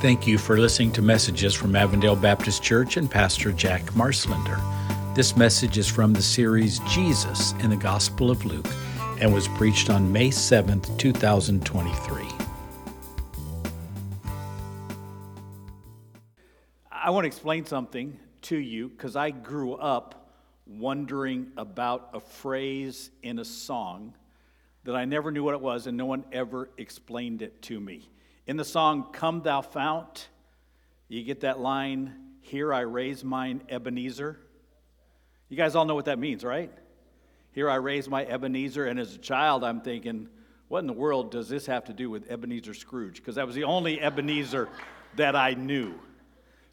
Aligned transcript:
Thank 0.00 0.26
you 0.26 0.36
for 0.36 0.58
listening 0.58 0.92
to 0.92 1.02
messages 1.02 1.54
from 1.54 1.74
Avondale 1.74 2.14
Baptist 2.14 2.62
Church 2.62 2.98
and 2.98 3.10
Pastor 3.10 3.52
Jack 3.52 3.82
Marslender. 3.92 4.60
This 5.14 5.34
message 5.34 5.78
is 5.78 5.88
from 5.88 6.12
the 6.12 6.20
series 6.20 6.80
Jesus 6.80 7.52
in 7.60 7.70
the 7.70 7.76
Gospel 7.76 8.30
of 8.30 8.44
Luke 8.44 8.68
and 9.20 9.32
was 9.32 9.48
preached 9.48 9.88
on 9.88 10.12
May 10.12 10.28
7th, 10.28 10.98
2023. 10.98 12.26
I 16.92 17.10
want 17.10 17.24
to 17.24 17.28
explain 17.28 17.64
something 17.64 18.18
to 18.42 18.56
you 18.56 18.90
because 18.90 19.16
I 19.16 19.30
grew 19.30 19.74
up 19.74 20.32
wondering 20.66 21.52
about 21.56 22.10
a 22.12 22.20
phrase 22.20 23.10
in 23.22 23.38
a 23.38 23.44
song 23.44 24.14
that 24.84 24.96
I 24.96 25.06
never 25.06 25.30
knew 25.30 25.44
what 25.44 25.54
it 25.54 25.60
was 25.60 25.86
and 25.86 25.96
no 25.96 26.06
one 26.06 26.24
ever 26.30 26.68
explained 26.76 27.40
it 27.40 27.62
to 27.62 27.80
me. 27.80 28.10
In 28.46 28.56
the 28.56 28.64
song, 28.64 29.06
Come 29.12 29.40
Thou 29.40 29.62
Fount, 29.62 30.28
you 31.08 31.22
get 31.22 31.40
that 31.40 31.60
line, 31.60 32.14
Here 32.40 32.74
I 32.74 32.80
raise 32.80 33.24
mine 33.24 33.62
Ebenezer. 33.70 34.38
You 35.48 35.56
guys 35.56 35.74
all 35.74 35.86
know 35.86 35.94
what 35.94 36.04
that 36.06 36.18
means, 36.18 36.44
right? 36.44 36.70
Here 37.52 37.70
I 37.70 37.76
raise 37.76 38.08
my 38.08 38.24
Ebenezer. 38.24 38.86
And 38.86 39.00
as 39.00 39.14
a 39.14 39.18
child, 39.18 39.64
I'm 39.64 39.80
thinking, 39.80 40.28
what 40.68 40.80
in 40.80 40.86
the 40.86 40.92
world 40.92 41.30
does 41.30 41.48
this 41.48 41.66
have 41.66 41.84
to 41.84 41.92
do 41.92 42.10
with 42.10 42.30
Ebenezer 42.30 42.74
Scrooge? 42.74 43.16
Because 43.16 43.36
that 43.36 43.46
was 43.46 43.54
the 43.54 43.64
only 43.64 44.00
Ebenezer 44.00 44.68
that 45.16 45.36
I 45.36 45.54
knew. 45.54 45.94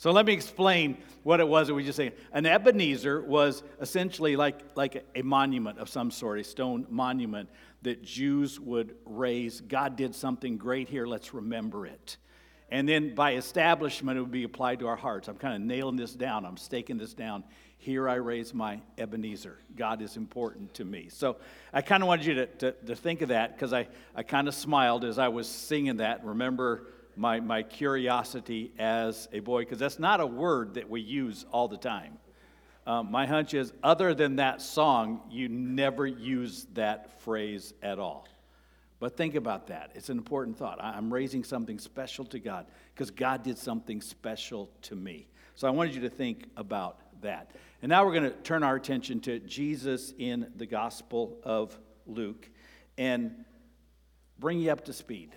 So 0.01 0.09
let 0.09 0.25
me 0.25 0.33
explain 0.33 0.97
what 1.21 1.39
it 1.39 1.47
was 1.47 1.67
that 1.67 1.75
we 1.75 1.83
just 1.83 1.95
say. 1.95 2.13
An 2.33 2.47
Ebenezer 2.47 3.21
was 3.21 3.61
essentially 3.79 4.35
like, 4.35 4.59
like 4.73 5.05
a 5.13 5.21
monument 5.21 5.77
of 5.77 5.89
some 5.89 6.09
sort, 6.09 6.39
a 6.39 6.43
stone 6.43 6.87
monument 6.89 7.49
that 7.83 8.01
Jews 8.01 8.59
would 8.59 8.95
raise. 9.05 9.61
God 9.61 9.95
did 9.95 10.15
something 10.15 10.57
great 10.57 10.89
here, 10.89 11.05
let's 11.05 11.35
remember 11.35 11.85
it. 11.85 12.17
And 12.71 12.89
then 12.89 13.13
by 13.13 13.35
establishment, 13.35 14.17
it 14.17 14.21
would 14.21 14.31
be 14.31 14.43
applied 14.43 14.79
to 14.79 14.87
our 14.87 14.95
hearts. 14.95 15.27
I'm 15.27 15.35
kind 15.35 15.53
of 15.53 15.61
nailing 15.61 15.97
this 15.97 16.15
down, 16.15 16.47
I'm 16.47 16.57
staking 16.57 16.97
this 16.97 17.13
down. 17.13 17.43
Here 17.77 18.09
I 18.09 18.15
raise 18.15 18.55
my 18.55 18.81
Ebenezer. 18.97 19.59
God 19.75 20.01
is 20.01 20.17
important 20.17 20.73
to 20.75 20.83
me. 20.83 21.09
So 21.09 21.37
I 21.71 21.83
kind 21.83 22.01
of 22.01 22.07
wanted 22.07 22.25
you 22.25 22.33
to, 22.33 22.45
to, 22.47 22.71
to 22.71 22.95
think 22.95 23.21
of 23.21 23.29
that 23.29 23.55
because 23.55 23.71
I, 23.71 23.87
I 24.15 24.23
kind 24.23 24.47
of 24.47 24.55
smiled 24.55 25.05
as 25.05 25.19
I 25.19 25.27
was 25.27 25.47
singing 25.47 25.97
that. 25.97 26.25
Remember 26.25 26.87
my, 27.15 27.39
my 27.39 27.63
curiosity 27.63 28.71
as 28.79 29.27
a 29.31 29.39
boy, 29.39 29.61
because 29.61 29.79
that's 29.79 29.99
not 29.99 30.19
a 30.19 30.25
word 30.25 30.75
that 30.75 30.89
we 30.89 31.01
use 31.01 31.45
all 31.51 31.67
the 31.67 31.77
time. 31.77 32.17
Um, 32.87 33.11
my 33.11 33.25
hunch 33.25 33.53
is, 33.53 33.73
other 33.83 34.13
than 34.13 34.37
that 34.37 34.61
song, 34.61 35.21
you 35.29 35.47
never 35.49 36.07
use 36.07 36.65
that 36.73 37.21
phrase 37.21 37.73
at 37.83 37.99
all. 37.99 38.27
But 38.99 39.17
think 39.17 39.35
about 39.35 39.67
that. 39.67 39.91
It's 39.95 40.09
an 40.09 40.17
important 40.17 40.57
thought. 40.57 40.77
I'm 40.79 41.11
raising 41.11 41.43
something 41.43 41.79
special 41.79 42.25
to 42.25 42.39
God 42.39 42.67
because 42.93 43.09
God 43.09 43.43
did 43.43 43.57
something 43.57 44.01
special 44.01 44.69
to 44.83 44.95
me. 44.95 45.27
So 45.55 45.67
I 45.67 45.71
wanted 45.71 45.95
you 45.95 46.01
to 46.01 46.09
think 46.09 46.45
about 46.55 46.99
that. 47.21 47.51
And 47.81 47.89
now 47.89 48.05
we're 48.05 48.13
going 48.13 48.31
to 48.31 48.37
turn 48.41 48.63
our 48.63 48.75
attention 48.75 49.19
to 49.21 49.39
Jesus 49.39 50.13
in 50.17 50.51
the 50.55 50.65
Gospel 50.65 51.39
of 51.43 51.77
Luke 52.05 52.49
and 52.97 53.45
bring 54.37 54.59
you 54.59 54.71
up 54.71 54.85
to 54.85 54.93
speed. 54.93 55.35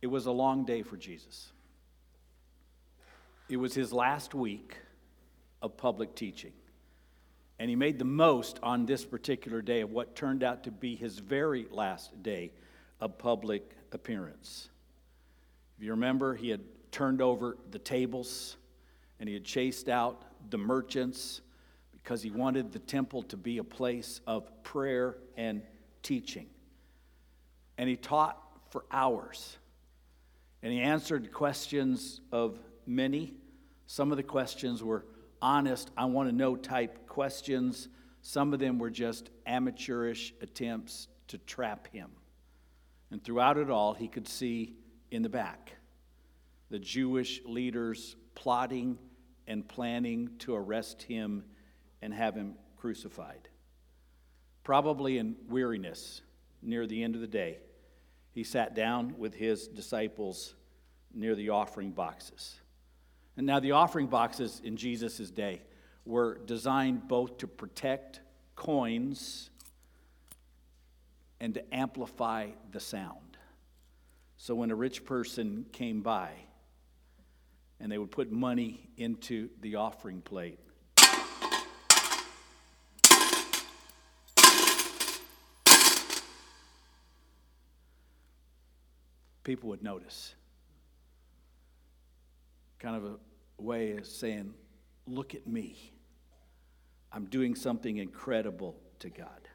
It 0.00 0.06
was 0.06 0.26
a 0.26 0.32
long 0.32 0.64
day 0.64 0.82
for 0.82 0.96
Jesus. 0.96 1.52
It 3.48 3.56
was 3.56 3.74
his 3.74 3.92
last 3.92 4.34
week 4.34 4.76
of 5.62 5.76
public 5.76 6.14
teaching. 6.14 6.52
And 7.58 7.68
he 7.68 7.76
made 7.76 7.98
the 7.98 8.04
most 8.04 8.60
on 8.62 8.86
this 8.86 9.04
particular 9.04 9.60
day 9.62 9.80
of 9.80 9.90
what 9.90 10.14
turned 10.14 10.44
out 10.44 10.64
to 10.64 10.70
be 10.70 10.94
his 10.94 11.18
very 11.18 11.66
last 11.70 12.22
day 12.22 12.52
of 13.00 13.18
public 13.18 13.72
appearance. 13.92 14.68
If 15.76 15.84
you 15.84 15.90
remember, 15.90 16.34
he 16.34 16.50
had 16.50 16.60
turned 16.92 17.20
over 17.20 17.56
the 17.70 17.78
tables 17.78 18.56
and 19.18 19.28
he 19.28 19.34
had 19.34 19.44
chased 19.44 19.88
out 19.88 20.22
the 20.50 20.58
merchants 20.58 21.40
because 21.92 22.22
he 22.22 22.30
wanted 22.30 22.72
the 22.72 22.78
temple 22.78 23.22
to 23.24 23.36
be 23.36 23.58
a 23.58 23.64
place 23.64 24.20
of 24.26 24.62
prayer 24.62 25.16
and 25.36 25.62
teaching. 26.02 26.46
And 27.76 27.88
he 27.88 27.96
taught 27.96 28.40
for 28.70 28.84
hours. 28.90 29.58
And 30.62 30.72
he 30.72 30.80
answered 30.80 31.32
questions 31.32 32.20
of 32.32 32.58
many. 32.86 33.34
Some 33.86 34.10
of 34.10 34.16
the 34.16 34.22
questions 34.22 34.82
were 34.82 35.04
honest, 35.40 35.90
I 35.96 36.06
want 36.06 36.28
to 36.28 36.34
know 36.34 36.56
type 36.56 37.06
questions. 37.06 37.88
Some 38.22 38.52
of 38.52 38.58
them 38.58 38.78
were 38.78 38.90
just 38.90 39.30
amateurish 39.46 40.34
attempts 40.40 41.08
to 41.28 41.38
trap 41.38 41.88
him. 41.92 42.10
And 43.10 43.22
throughout 43.22 43.56
it 43.56 43.70
all, 43.70 43.94
he 43.94 44.08
could 44.08 44.28
see 44.28 44.74
in 45.10 45.22
the 45.22 45.28
back 45.28 45.74
the 46.70 46.78
Jewish 46.78 47.40
leaders 47.44 48.16
plotting 48.34 48.98
and 49.46 49.66
planning 49.66 50.30
to 50.40 50.54
arrest 50.54 51.02
him 51.02 51.44
and 52.02 52.12
have 52.12 52.34
him 52.34 52.54
crucified. 52.76 53.48
Probably 54.62 55.18
in 55.18 55.36
weariness 55.48 56.20
near 56.60 56.86
the 56.86 57.02
end 57.02 57.14
of 57.14 57.20
the 57.20 57.26
day, 57.26 57.58
he 58.32 58.44
sat 58.44 58.74
down 58.74 59.14
with 59.18 59.34
his 59.34 59.68
disciples 59.68 60.54
near 61.14 61.34
the 61.34 61.50
offering 61.50 61.90
boxes. 61.90 62.60
And 63.36 63.46
now, 63.46 63.60
the 63.60 63.72
offering 63.72 64.08
boxes 64.08 64.60
in 64.64 64.76
Jesus' 64.76 65.30
day 65.30 65.62
were 66.04 66.38
designed 66.44 67.06
both 67.06 67.38
to 67.38 67.46
protect 67.46 68.20
coins 68.56 69.50
and 71.40 71.54
to 71.54 71.74
amplify 71.74 72.48
the 72.72 72.80
sound. 72.80 73.36
So, 74.36 74.54
when 74.54 74.70
a 74.70 74.74
rich 74.74 75.04
person 75.04 75.66
came 75.72 76.02
by 76.02 76.30
and 77.78 77.90
they 77.90 77.98
would 77.98 78.10
put 78.10 78.32
money 78.32 78.90
into 78.96 79.50
the 79.60 79.76
offering 79.76 80.20
plate, 80.20 80.58
people 89.48 89.70
would 89.70 89.82
notice. 89.82 90.34
Kind 92.78 92.96
of 92.96 93.04
a 93.06 93.16
way 93.56 93.96
of 93.96 94.06
saying, 94.06 94.52
Look 95.06 95.34
at 95.34 95.46
me. 95.46 95.94
I'm 97.10 97.24
doing 97.24 97.54
something 97.54 97.96
incredible 97.96 98.76
to 98.98 99.08
God. 99.08 99.48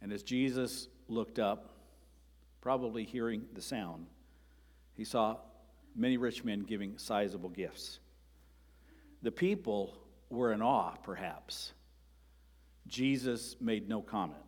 And 0.00 0.12
as 0.12 0.22
Jesus 0.22 0.86
looked 1.08 1.40
up, 1.40 1.74
probably 2.60 3.02
hearing 3.02 3.46
the 3.52 3.60
sound, 3.60 4.06
he 4.94 5.02
saw 5.02 5.38
many 5.96 6.16
rich 6.16 6.44
men 6.44 6.60
giving 6.60 6.96
sizable 6.98 7.50
gifts. 7.50 7.98
The 9.22 9.32
people 9.32 9.98
were 10.30 10.52
in 10.52 10.62
awe, 10.62 10.92
perhaps. 11.02 11.72
Jesus 12.86 13.56
made 13.60 13.88
no 13.88 14.02
comment. 14.02 14.38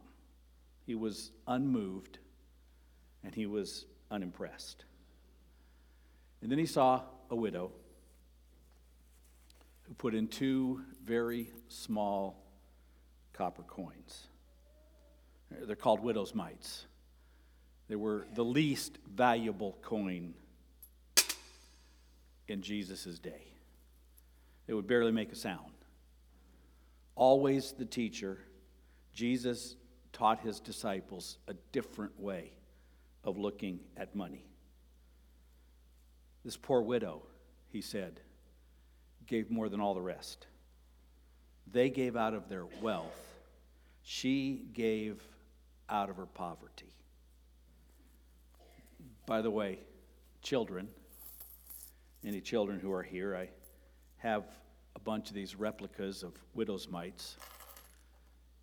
He 0.86 0.94
was 0.94 1.32
unmoved 1.48 2.18
and 3.24 3.34
he 3.34 3.46
was 3.46 3.86
unimpressed. 4.14 4.84
And 6.40 6.50
then 6.50 6.58
he 6.58 6.66
saw 6.66 7.02
a 7.30 7.36
widow 7.36 7.72
who 9.82 9.94
put 9.94 10.14
in 10.14 10.28
two 10.28 10.82
very 11.04 11.50
small 11.68 12.40
copper 13.32 13.62
coins. 13.62 14.28
They're 15.50 15.76
called 15.76 16.00
widow's 16.00 16.34
mites. 16.34 16.86
They 17.88 17.96
were 17.96 18.26
the 18.34 18.44
least 18.44 18.98
valuable 19.12 19.76
coin 19.82 20.34
in 22.46 22.62
Jesus' 22.62 23.18
day. 23.18 23.42
They 24.66 24.74
would 24.74 24.86
barely 24.86 25.12
make 25.12 25.32
a 25.32 25.36
sound. 25.36 25.72
Always 27.16 27.72
the 27.72 27.84
teacher, 27.84 28.38
Jesus 29.12 29.76
taught 30.12 30.40
his 30.40 30.60
disciples 30.60 31.38
a 31.48 31.54
different 31.72 32.18
way 32.18 32.52
of 33.24 33.38
looking 33.38 33.80
at 33.96 34.14
money. 34.14 34.44
This 36.44 36.56
poor 36.56 36.82
widow, 36.82 37.22
he 37.70 37.80
said, 37.80 38.20
gave 39.26 39.50
more 39.50 39.68
than 39.68 39.80
all 39.80 39.94
the 39.94 40.02
rest. 40.02 40.46
They 41.70 41.88
gave 41.88 42.16
out 42.16 42.34
of 42.34 42.48
their 42.48 42.66
wealth, 42.82 43.34
she 44.02 44.66
gave 44.74 45.22
out 45.88 46.10
of 46.10 46.16
her 46.16 46.26
poverty. 46.26 46.92
By 49.26 49.40
the 49.40 49.50
way, 49.50 49.78
children, 50.42 50.88
any 52.24 52.42
children 52.42 52.78
who 52.78 52.92
are 52.92 53.02
here, 53.02 53.34
I 53.34 53.48
have 54.18 54.44
a 54.96 55.00
bunch 55.00 55.28
of 55.28 55.34
these 55.34 55.54
replicas 55.54 56.22
of 56.22 56.34
widow's 56.54 56.88
mites. 56.88 57.36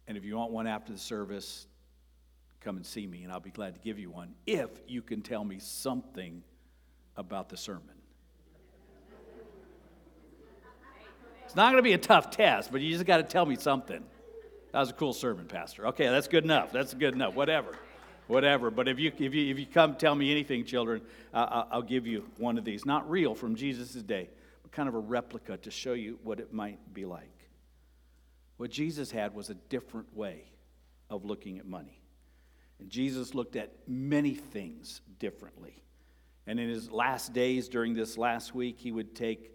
And 0.07 0.18
if 0.18 0.24
you 0.24 0.36
want 0.36 0.51
one 0.51 0.68
after 0.68 0.91
the 0.94 1.00
service, 1.00 1.68
come 2.62 2.78
and 2.78 2.86
see 2.86 3.06
me, 3.06 3.24
and 3.24 3.31
I'll 3.31 3.40
be 3.40 3.50
glad 3.50 3.74
to 3.74 3.80
give 3.80 4.00
you 4.00 4.10
one 4.10 4.34
if 4.46 4.69
you 4.88 5.02
can 5.02 5.22
tell 5.22 5.44
me 5.44 5.60
something 5.60 6.44
about 7.18 7.50
the 7.50 7.58
sermon. 7.58 7.96
It's 11.46 11.56
not 11.56 11.72
going 11.72 11.78
to 11.78 11.84
be 11.84 11.94
a 11.94 11.98
tough 11.98 12.31
test, 12.31 12.72
but 12.72 12.80
you 12.80 12.94
just 12.94 13.06
got 13.06 13.18
to 13.18 13.24
tell 13.24 13.46
me 13.46 13.58
something. 13.58 14.02
That 14.72 14.80
was 14.80 14.90
a 14.90 14.94
cool 14.94 15.12
sermon, 15.12 15.48
Pastor. 15.48 15.88
Okay, 15.88 16.08
that's 16.08 16.30
good 16.30 16.46
enough. 16.46 16.72
That's 16.72 16.94
good 16.94 17.13
enough. 17.13 17.36
Whatever. 17.36 17.75
whatever. 18.28 18.72
But 18.72 18.88
if 18.88 19.00
you, 19.00 19.12
if 19.19 19.34
you, 19.34 19.52
if 19.52 19.60
you 19.60 19.66
come 19.66 19.96
tell 19.96 20.16
me 20.16 20.31
anything, 20.31 20.63
children, 20.63 21.02
uh, 21.34 21.66
I'll 21.69 21.81
give 21.81 22.08
you 22.08 22.24
one 22.38 22.58
of 22.58 22.63
these. 22.63 22.86
Not 22.86 23.10
real 23.10 23.36
from 23.36 23.56
Jesus' 23.56 23.92
day, 24.02 24.30
but 24.63 24.72
kind 24.72 24.88
of 24.88 24.96
a 24.96 25.00
replica 25.00 25.58
to 25.58 25.72
show 25.72 25.94
you 25.94 26.19
what 26.24 26.40
it 26.40 26.54
might 26.54 26.80
be 26.94 27.06
like. 27.06 27.28
What 28.58 28.72
Jesus 28.72 29.12
had 29.12 29.36
was 29.36 29.50
a 29.50 29.56
different 29.56 30.16
way 30.16 30.44
of 31.10 31.25
looking 31.25 31.58
at 31.58 31.66
money. 31.66 32.00
Jesus 32.88 33.33
looked 33.33 33.56
at 33.56 33.74
many 33.88 34.33
things 34.33 35.01
differently. 35.19 35.83
And 36.48 36.60
in 36.60 36.69
his 36.69 36.92
last 36.92 37.33
days 37.33 37.69
during 37.69 37.94
this 37.94 38.18
last 38.18 38.56
week, 38.56 38.78
he 38.80 38.92
would 38.92 39.16
take 39.16 39.51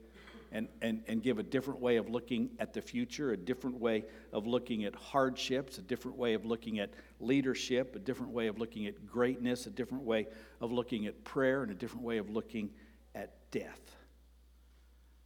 and, 0.52 0.69
and, 0.81 1.02
and 1.08 1.23
give 1.23 1.38
a 1.38 1.43
different 1.43 1.81
way 1.81 1.96
of 1.96 2.08
looking 2.08 2.50
at 2.58 2.73
the 2.73 2.81
future, 2.81 3.32
a 3.32 3.37
different 3.37 3.78
way 3.78 4.05
of 4.32 4.46
looking 4.46 4.84
at 4.84 4.94
hardships, 4.94 5.78
a 5.78 5.82
different 5.82 6.17
way 6.17 6.34
of 6.34 6.44
looking 6.44 6.78
at 6.78 6.90
leadership, 7.20 7.96
a 7.96 7.99
different 7.99 8.32
way 8.32 8.46
of 8.46 8.58
looking 8.58 8.87
at 8.87 9.06
greatness, 9.06 9.67
a 9.67 9.70
different 9.70 10.05
way 10.05 10.26
of 10.61 10.72
looking 10.72 11.06
at 11.06 11.25
prayer, 11.25 11.62
and 11.62 11.72
a 11.72 11.75
different 11.75 12.05
way 12.05 12.19
of 12.19 12.31
looking 12.31 12.70
at 13.14 13.34
death. 13.50 13.96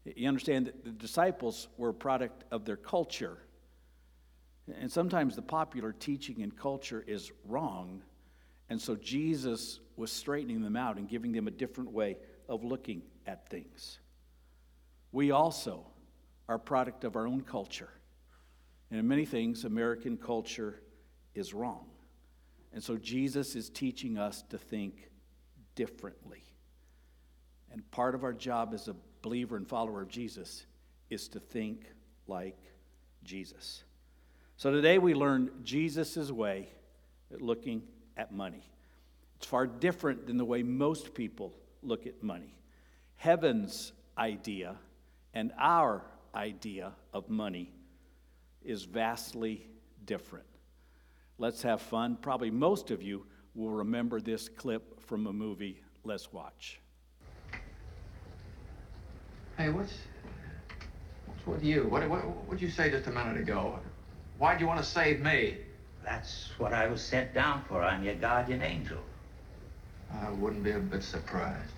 You 0.04 0.28
understand 0.28 0.66
that 0.66 0.84
the 0.84 0.90
disciples 0.90 1.68
were 1.76 1.90
a 1.90 1.94
product 1.94 2.44
of 2.50 2.64
their 2.64 2.76
culture. 2.76 3.38
And 4.78 4.90
sometimes 4.90 5.36
the 5.36 5.42
popular 5.42 5.92
teaching 5.92 6.42
and 6.42 6.56
culture 6.56 7.04
is 7.06 7.32
wrong. 7.44 8.02
And 8.68 8.80
so 8.80 8.96
Jesus 8.96 9.80
was 9.96 10.12
straightening 10.12 10.62
them 10.62 10.76
out 10.76 10.96
and 10.96 11.08
giving 11.08 11.32
them 11.32 11.48
a 11.48 11.50
different 11.50 11.90
way 11.90 12.16
of 12.48 12.64
looking 12.64 13.02
at 13.26 13.48
things. 13.48 13.98
We 15.12 15.30
also 15.30 15.86
are 16.48 16.58
product 16.58 17.04
of 17.04 17.16
our 17.16 17.26
own 17.26 17.42
culture. 17.42 17.90
And 18.90 18.98
in 18.98 19.06
many 19.06 19.24
things, 19.24 19.64
American 19.64 20.16
culture 20.16 20.80
is 21.34 21.54
wrong. 21.54 21.86
And 22.72 22.82
so 22.82 22.96
Jesus 22.96 23.56
is 23.56 23.68
teaching 23.68 24.18
us 24.18 24.42
to 24.50 24.58
think 24.58 25.10
differently. 25.74 26.44
And 27.72 27.88
part 27.90 28.14
of 28.14 28.24
our 28.24 28.32
job 28.32 28.72
as 28.74 28.88
a 28.88 28.96
believer 29.22 29.56
and 29.56 29.68
follower 29.68 30.02
of 30.02 30.08
Jesus 30.08 30.66
is 31.08 31.28
to 31.28 31.40
think 31.40 31.86
like 32.26 32.58
Jesus. 33.22 33.84
So 34.60 34.70
today 34.70 34.98
we 34.98 35.14
learned 35.14 35.64
Jesus' 35.64 36.30
way 36.30 36.68
at 37.32 37.40
looking 37.40 37.80
at 38.18 38.30
money. 38.30 38.62
It's 39.36 39.46
far 39.46 39.66
different 39.66 40.26
than 40.26 40.36
the 40.36 40.44
way 40.44 40.62
most 40.62 41.14
people 41.14 41.54
look 41.82 42.06
at 42.06 42.22
money. 42.22 42.58
Heaven's 43.16 43.92
idea 44.18 44.76
and 45.32 45.50
our 45.58 46.02
idea 46.34 46.92
of 47.14 47.30
money 47.30 47.72
is 48.62 48.84
vastly 48.84 49.66
different. 50.04 50.44
Let's 51.38 51.62
have 51.62 51.80
fun. 51.80 52.18
Probably 52.20 52.50
most 52.50 52.90
of 52.90 53.02
you 53.02 53.24
will 53.54 53.70
remember 53.70 54.20
this 54.20 54.50
clip 54.50 55.00
from 55.00 55.26
a 55.26 55.32
movie. 55.32 55.80
Let's 56.04 56.34
watch. 56.34 56.80
Hey, 59.56 59.70
what's 59.70 59.94
what's 61.24 61.46
with 61.46 61.64
you? 61.64 61.84
What 61.84 62.06
what 62.10 62.20
what'd 62.46 62.60
you 62.60 62.68
say 62.68 62.90
just 62.90 63.06
a 63.06 63.10
minute 63.10 63.38
ago? 63.38 63.80
Why'd 64.40 64.58
you 64.58 64.66
want 64.66 64.80
to 64.80 64.86
save 64.86 65.20
me? 65.20 65.58
That's 66.02 66.48
what 66.56 66.72
I 66.72 66.86
was 66.86 67.02
sent 67.02 67.34
down 67.34 67.62
for. 67.68 67.82
I'm 67.82 68.02
your 68.02 68.14
guardian 68.14 68.62
angel. 68.62 68.96
I 70.10 70.30
wouldn't 70.30 70.64
be 70.64 70.70
a 70.70 70.78
bit 70.78 71.02
surprised. 71.02 71.74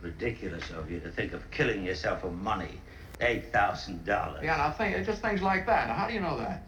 Ridiculous 0.00 0.70
of 0.70 0.88
you 0.88 1.00
to 1.00 1.10
think 1.10 1.32
of 1.32 1.50
killing 1.50 1.84
yourself 1.84 2.20
for 2.20 2.30
money. 2.30 2.78
Eight 3.20 3.52
thousand 3.52 4.04
dollars. 4.04 4.44
Yeah, 4.44 4.56
now 4.58 4.70
think 4.70 5.04
just 5.04 5.22
things 5.22 5.42
like 5.42 5.66
that. 5.66 5.88
Now, 5.88 5.94
how 5.94 6.06
do 6.06 6.14
you 6.14 6.20
know 6.20 6.38
that? 6.38 6.62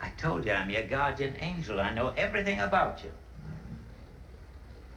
I 0.00 0.08
told 0.16 0.46
you 0.46 0.52
I'm 0.52 0.70
your 0.70 0.86
guardian 0.86 1.34
angel. 1.40 1.78
I 1.78 1.92
know 1.92 2.14
everything 2.16 2.60
about 2.60 3.04
you. 3.04 3.10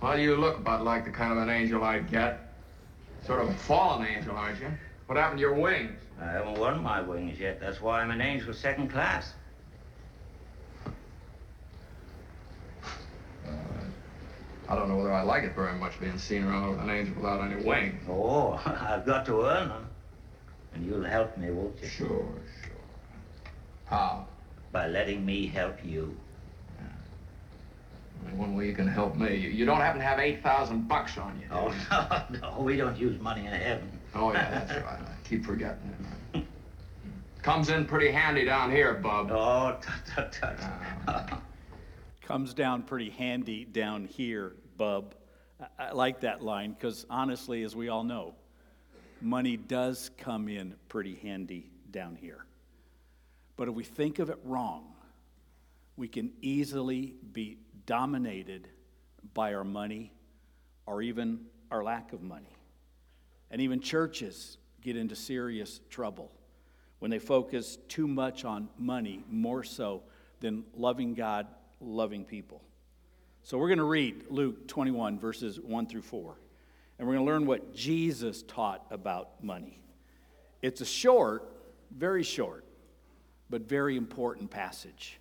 Well, 0.02 0.18
you 0.18 0.38
look 0.38 0.60
about 0.60 0.86
like 0.86 1.04
the 1.04 1.12
kind 1.12 1.34
of 1.34 1.40
an 1.40 1.50
angel 1.50 1.84
I'd 1.84 2.10
get. 2.10 2.54
Sort 3.28 3.42
of 3.42 3.50
a 3.50 3.54
fallen 3.54 4.08
angel, 4.08 4.34
aren't 4.34 4.62
you? 4.62 4.72
What 5.08 5.18
happened 5.18 5.40
to 5.40 5.42
your 5.42 5.56
wings? 5.56 6.00
I 6.22 6.32
haven't 6.32 6.58
won 6.58 6.82
my 6.82 7.02
wings 7.02 7.38
yet. 7.38 7.60
That's 7.60 7.82
why 7.82 8.00
I'm 8.00 8.12
an 8.12 8.22
angel 8.22 8.54
second 8.54 8.90
class. 8.90 9.34
I 14.72 14.76
don't 14.76 14.88
know 14.88 14.96
whether 14.96 15.12
I 15.12 15.22
like 15.22 15.44
it 15.44 15.54
very 15.54 15.74
much 15.78 16.00
being 16.00 16.18
seen 16.18 16.46
around 16.46 16.72
with 16.72 16.80
an 16.80 16.90
angel 16.90 17.14
without 17.16 17.42
any 17.42 17.62
wings. 17.62 18.02
Oh, 18.10 18.54
I've 18.66 19.06
got 19.06 19.26
to 19.26 19.42
earn 19.46 19.68
them. 19.68 19.86
And 20.74 20.86
you'll 20.86 21.04
help 21.04 21.38
me, 21.38 21.52
won't 21.52 21.76
you? 21.82 21.90
Sure, 21.90 22.08
sure. 22.08 22.72
How? 23.84 24.26
By 24.72 24.88
letting 24.88 25.26
me 25.26 25.48
help 25.48 25.76
you. 25.84 26.16
Only 28.24 28.38
one 28.38 28.56
way 28.56 28.68
you 28.68 28.74
can 28.74 28.88
help 28.88 29.18
me. 29.18 29.36
You, 29.36 29.50
you 29.50 29.66
don't 29.66 29.82
happen 29.82 30.00
to 30.00 30.06
have 30.08 30.20
8,000 30.20 30.88
bucks 30.88 31.18
on 31.18 31.38
you. 31.42 31.48
do 31.50 31.54
Oh, 31.54 31.68
you? 32.32 32.40
no, 32.40 32.50
no, 32.52 32.62
we 32.62 32.78
don't 32.78 32.96
use 32.98 33.20
money 33.20 33.42
in 33.42 33.52
heaven. 33.52 33.90
Oh, 34.16 34.32
yeah, 34.32 34.52
that's 34.52 34.72
right. 34.86 35.00
I 35.02 35.28
keep 35.28 35.44
forgetting 35.44 35.94
it. 36.34 36.44
Comes 37.42 37.68
in 37.70 37.84
pretty 37.84 38.10
handy 38.12 38.46
down 38.46 38.72
here, 38.72 38.94
bub. 38.94 39.32
Oh, 39.32 39.76
tut, 39.82 40.32
tut, 40.32 40.32
tut. 40.32 40.56
Uh, 41.08 41.36
Comes 42.22 42.54
down 42.54 42.84
pretty 42.84 43.10
handy 43.10 43.66
down 43.66 44.06
here, 44.06 44.54
bub. 44.78 45.16
I, 45.60 45.88
I 45.88 45.92
like 45.92 46.22
that 46.22 46.42
line 46.42 46.74
because 46.74 47.06
honestly, 47.10 47.64
as 47.64 47.76
we 47.76 47.90
all 47.90 48.04
know, 48.04 48.36
money 49.22 49.58
does 49.58 50.12
come 50.18 50.48
in 50.48 50.76
pretty 50.90 51.16
handy 51.16 51.70
down 51.92 52.16
here. 52.16 52.46
But 53.58 53.68
if 53.68 53.76
we 53.76 53.84
think 53.84 54.20
of 54.20 54.30
it 54.30 54.40
wrong, 54.44 54.94
we 55.96 56.08
can 56.08 56.32
easily 56.42 57.16
be 57.32 57.58
dominated 57.86 58.68
by 59.34 59.54
our 59.54 59.64
money 59.64 60.12
or 60.86 61.02
even 61.02 61.46
our 61.70 61.84
lack 61.84 62.14
of 62.14 62.22
money. 62.22 62.56
And 63.52 63.62
even 63.62 63.82
churches 63.82 64.58
get 64.82 64.96
into 64.96 65.16
serious 65.16 65.80
trouble 65.90 66.32
when 67.00 67.12
they 67.12 67.20
focus 67.20 67.78
too 67.88 68.08
much 68.08 68.46
on 68.46 68.70
money, 68.78 69.24
more 69.30 69.64
so 69.64 70.04
than 70.40 70.64
loving 70.76 71.14
God, 71.14 71.48
loving 71.80 72.24
people. 72.26 72.62
So 73.44 73.58
we're 73.58 73.68
going 73.68 73.80
to 73.80 73.84
read 73.84 74.26
Luke 74.30 74.68
21, 74.68 75.20
verses 75.20 75.60
1 75.60 75.88
through 75.88 76.04
4 76.04 76.36
and 77.02 77.08
we're 77.08 77.16
going 77.16 77.26
to 77.26 77.32
learn 77.32 77.48
what 77.48 77.74
Jesus 77.74 78.44
taught 78.44 78.86
about 78.92 79.44
money. 79.44 79.82
It's 80.62 80.82
a 80.82 80.86
short, 80.86 81.52
very 81.90 82.22
short, 82.22 82.64
but 83.50 83.64
very 83.64 83.98
important 83.98 84.52
passage, 84.52 85.20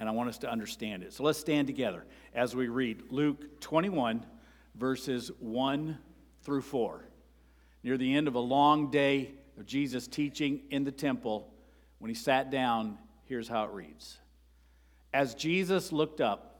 and 0.00 0.08
I 0.08 0.12
want 0.12 0.30
us 0.30 0.38
to 0.38 0.50
understand 0.50 1.04
it. 1.04 1.12
So 1.12 1.22
let's 1.22 1.38
stand 1.38 1.68
together 1.68 2.04
as 2.34 2.56
we 2.56 2.66
read 2.66 3.04
Luke 3.10 3.60
21, 3.60 4.26
verses 4.74 5.30
1 5.38 5.96
through 6.42 6.62
4. 6.62 7.04
Near 7.84 7.96
the 7.96 8.16
end 8.16 8.26
of 8.26 8.34
a 8.34 8.40
long 8.40 8.90
day 8.90 9.30
of 9.56 9.64
Jesus 9.64 10.08
teaching 10.08 10.62
in 10.70 10.82
the 10.82 10.90
temple, 10.90 11.54
when 12.00 12.08
he 12.08 12.16
sat 12.16 12.50
down, 12.50 12.98
here's 13.26 13.46
how 13.46 13.62
it 13.62 13.70
reads 13.70 14.18
As 15.14 15.36
Jesus 15.36 15.92
looked 15.92 16.20
up, 16.20 16.51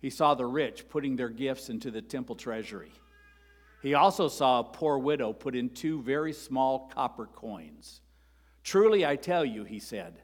he 0.00 0.10
saw 0.10 0.34
the 0.34 0.46
rich 0.46 0.88
putting 0.88 1.16
their 1.16 1.28
gifts 1.28 1.68
into 1.68 1.90
the 1.90 2.02
temple 2.02 2.34
treasury. 2.34 2.92
He 3.82 3.94
also 3.94 4.28
saw 4.28 4.60
a 4.60 4.64
poor 4.64 4.98
widow 4.98 5.32
put 5.32 5.54
in 5.54 5.70
two 5.70 6.02
very 6.02 6.32
small 6.32 6.90
copper 6.94 7.26
coins. 7.26 8.00
Truly, 8.62 9.06
I 9.06 9.16
tell 9.16 9.44
you, 9.44 9.64
he 9.64 9.78
said, 9.78 10.20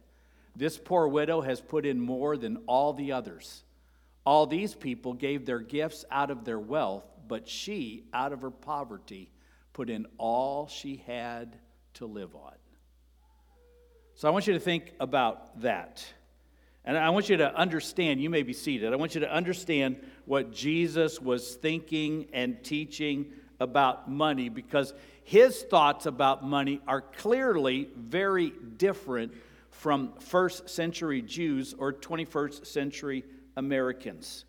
this 0.55 0.79
poor 0.79 1.07
widow 1.09 1.43
has 1.43 1.61
put 1.61 1.85
in 1.85 2.01
more 2.01 2.37
than 2.37 2.59
all 2.67 2.93
the 2.95 3.13
others. 3.13 3.63
All 4.25 4.47
these 4.47 4.75
people 4.75 5.13
gave 5.13 5.45
their 5.45 5.61
gifts 5.61 6.05
out 6.11 6.31
of 6.31 6.45
their 6.45 6.59
wealth, 6.59 7.05
but 7.29 7.49
she, 7.49 8.05
out 8.13 8.33
of 8.33 8.41
her 8.43 8.51
poverty, 8.51 9.31
put 9.73 9.91
in 9.91 10.07
all 10.19 10.67
she 10.67 11.03
had 11.07 11.57
to 11.95 12.07
live 12.07 12.35
on. 12.35 12.55
So 14.15 14.27
I 14.29 14.31
want 14.31 14.47
you 14.47 14.55
to 14.55 14.61
think 14.61 14.95
about 14.99 15.61
that. 15.61 16.05
And 16.87 16.97
I 16.97 17.11
want 17.11 17.29
you 17.29 17.37
to 17.39 17.55
understand, 17.55 18.21
you 18.21 18.31
may 18.31 18.45
be 18.45 18.53
seated. 18.53 18.93
I 18.93 18.97
want 18.97 19.15
you 19.15 19.21
to 19.23 19.33
understand 19.33 19.97
what 20.25 20.53
Jesus 20.53 21.21
was 21.21 21.57
thinking 21.57 22.29
and 22.33 22.63
teaching 22.63 23.33
about 23.59 24.09
money 24.09 24.49
because 24.49 24.95
his 25.25 25.63
thoughts 25.63 26.07
about 26.07 26.45
money 26.45 26.81
are 26.87 27.01
clearly 27.01 27.89
very 27.97 28.53
different 28.77 29.35
from 29.71 30.13
first 30.21 30.71
century 30.71 31.23
Jews 31.23 31.75
or 31.77 31.93
21st 31.93 32.65
century 32.67 33.25
Americans. 33.57 34.45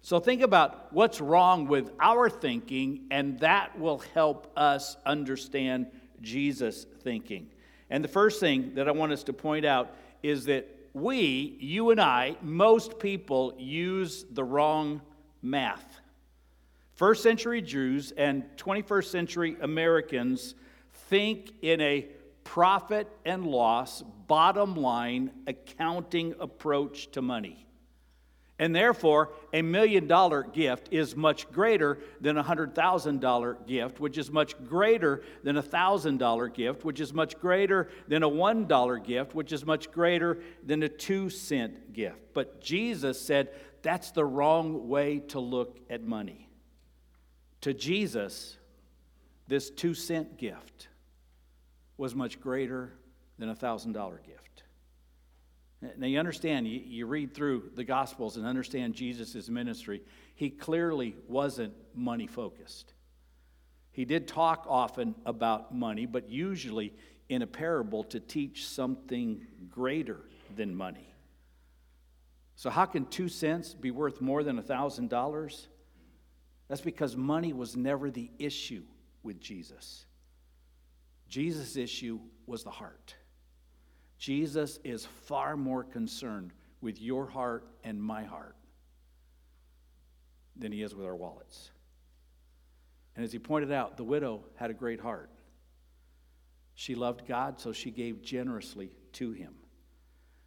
So 0.00 0.18
think 0.18 0.42
about 0.42 0.92
what's 0.92 1.20
wrong 1.20 1.66
with 1.68 1.90
our 2.00 2.30
thinking, 2.30 3.06
and 3.10 3.38
that 3.40 3.78
will 3.78 4.02
help 4.14 4.50
us 4.56 4.96
understand 5.04 5.86
Jesus' 6.22 6.86
thinking. 7.02 7.48
And 7.90 8.02
the 8.02 8.08
first 8.08 8.40
thing 8.40 8.74
that 8.74 8.88
I 8.88 8.92
want 8.92 9.12
us 9.12 9.22
to 9.24 9.32
point 9.32 9.64
out 9.64 9.94
is 10.22 10.46
that 10.46 10.71
we, 10.94 11.56
you 11.58 11.90
and 11.90 12.00
I, 12.00 12.36
most 12.42 12.98
people 12.98 13.54
use 13.58 14.24
the 14.30 14.44
wrong 14.44 15.00
math. 15.40 16.00
First 16.94 17.22
century 17.22 17.62
Jews 17.62 18.12
and 18.16 18.44
21st 18.56 19.04
century 19.06 19.56
Americans 19.60 20.54
think 21.08 21.52
in 21.62 21.80
a 21.80 22.06
profit 22.44 23.08
and 23.24 23.46
loss, 23.46 24.02
bottom 24.26 24.76
line 24.76 25.30
accounting 25.46 26.34
approach 26.38 27.10
to 27.12 27.22
money. 27.22 27.66
And 28.58 28.74
therefore, 28.74 29.30
a 29.52 29.62
million 29.62 30.06
dollar 30.06 30.42
gift 30.42 30.88
is 30.92 31.16
much 31.16 31.50
greater 31.50 31.98
than 32.20 32.36
a 32.36 32.42
hundred 32.42 32.74
thousand 32.74 33.20
dollar 33.20 33.58
gift, 33.66 33.98
which 33.98 34.18
is 34.18 34.30
much 34.30 34.54
greater 34.66 35.22
than 35.42 35.56
a 35.56 35.62
thousand 35.62 36.18
dollar 36.18 36.48
gift, 36.48 36.84
which 36.84 37.00
is 37.00 37.12
much 37.12 37.38
greater 37.40 37.88
than 38.08 38.22
a 38.22 38.28
one 38.28 38.66
dollar 38.66 38.98
gift, 38.98 39.34
which 39.34 39.52
is 39.52 39.64
much 39.64 39.90
greater 39.90 40.42
than 40.64 40.82
a 40.82 40.88
two 40.88 41.28
cent 41.30 41.92
gift. 41.92 42.18
But 42.34 42.60
Jesus 42.60 43.20
said 43.20 43.50
that's 43.82 44.12
the 44.12 44.24
wrong 44.24 44.88
way 44.88 45.18
to 45.28 45.40
look 45.40 45.80
at 45.90 46.02
money. 46.02 46.48
To 47.62 47.74
Jesus, 47.74 48.58
this 49.48 49.70
two 49.70 49.94
cent 49.94 50.36
gift 50.36 50.88
was 51.96 52.14
much 52.14 52.40
greater 52.40 52.92
than 53.38 53.48
a 53.48 53.54
thousand 53.54 53.92
dollar 53.92 54.20
gift. 54.24 54.41
Now, 55.96 56.06
you 56.06 56.18
understand, 56.18 56.68
you, 56.68 56.80
you 56.84 57.06
read 57.06 57.34
through 57.34 57.70
the 57.74 57.82
Gospels 57.82 58.36
and 58.36 58.46
understand 58.46 58.94
Jesus' 58.94 59.48
ministry. 59.48 60.02
He 60.36 60.48
clearly 60.48 61.16
wasn't 61.28 61.74
money 61.94 62.28
focused. 62.28 62.94
He 63.90 64.04
did 64.04 64.28
talk 64.28 64.64
often 64.68 65.14
about 65.26 65.74
money, 65.74 66.06
but 66.06 66.30
usually 66.30 66.94
in 67.28 67.42
a 67.42 67.46
parable 67.46 68.04
to 68.04 68.20
teach 68.20 68.66
something 68.66 69.46
greater 69.70 70.20
than 70.54 70.74
money. 70.74 71.08
So, 72.54 72.70
how 72.70 72.84
can 72.86 73.06
two 73.06 73.28
cents 73.28 73.74
be 73.74 73.90
worth 73.90 74.20
more 74.20 74.44
than 74.44 74.58
a 74.58 74.62
thousand 74.62 75.10
dollars? 75.10 75.68
That's 76.68 76.80
because 76.80 77.16
money 77.16 77.52
was 77.52 77.76
never 77.76 78.10
the 78.10 78.30
issue 78.38 78.82
with 79.22 79.40
Jesus. 79.40 80.06
Jesus' 81.28 81.76
issue 81.76 82.20
was 82.46 82.62
the 82.62 82.70
heart. 82.70 83.14
Jesus 84.22 84.78
is 84.84 85.04
far 85.24 85.56
more 85.56 85.82
concerned 85.82 86.52
with 86.80 87.00
your 87.00 87.26
heart 87.26 87.66
and 87.82 88.00
my 88.00 88.22
heart 88.22 88.54
than 90.54 90.70
he 90.70 90.80
is 90.80 90.94
with 90.94 91.04
our 91.04 91.16
wallets. 91.16 91.72
And 93.16 93.24
as 93.24 93.32
he 93.32 93.40
pointed 93.40 93.72
out, 93.72 93.96
the 93.96 94.04
widow 94.04 94.44
had 94.54 94.70
a 94.70 94.74
great 94.74 95.00
heart. 95.00 95.28
She 96.76 96.94
loved 96.94 97.26
God, 97.26 97.58
so 97.58 97.72
she 97.72 97.90
gave 97.90 98.22
generously 98.22 98.92
to 99.14 99.32
him. 99.32 99.54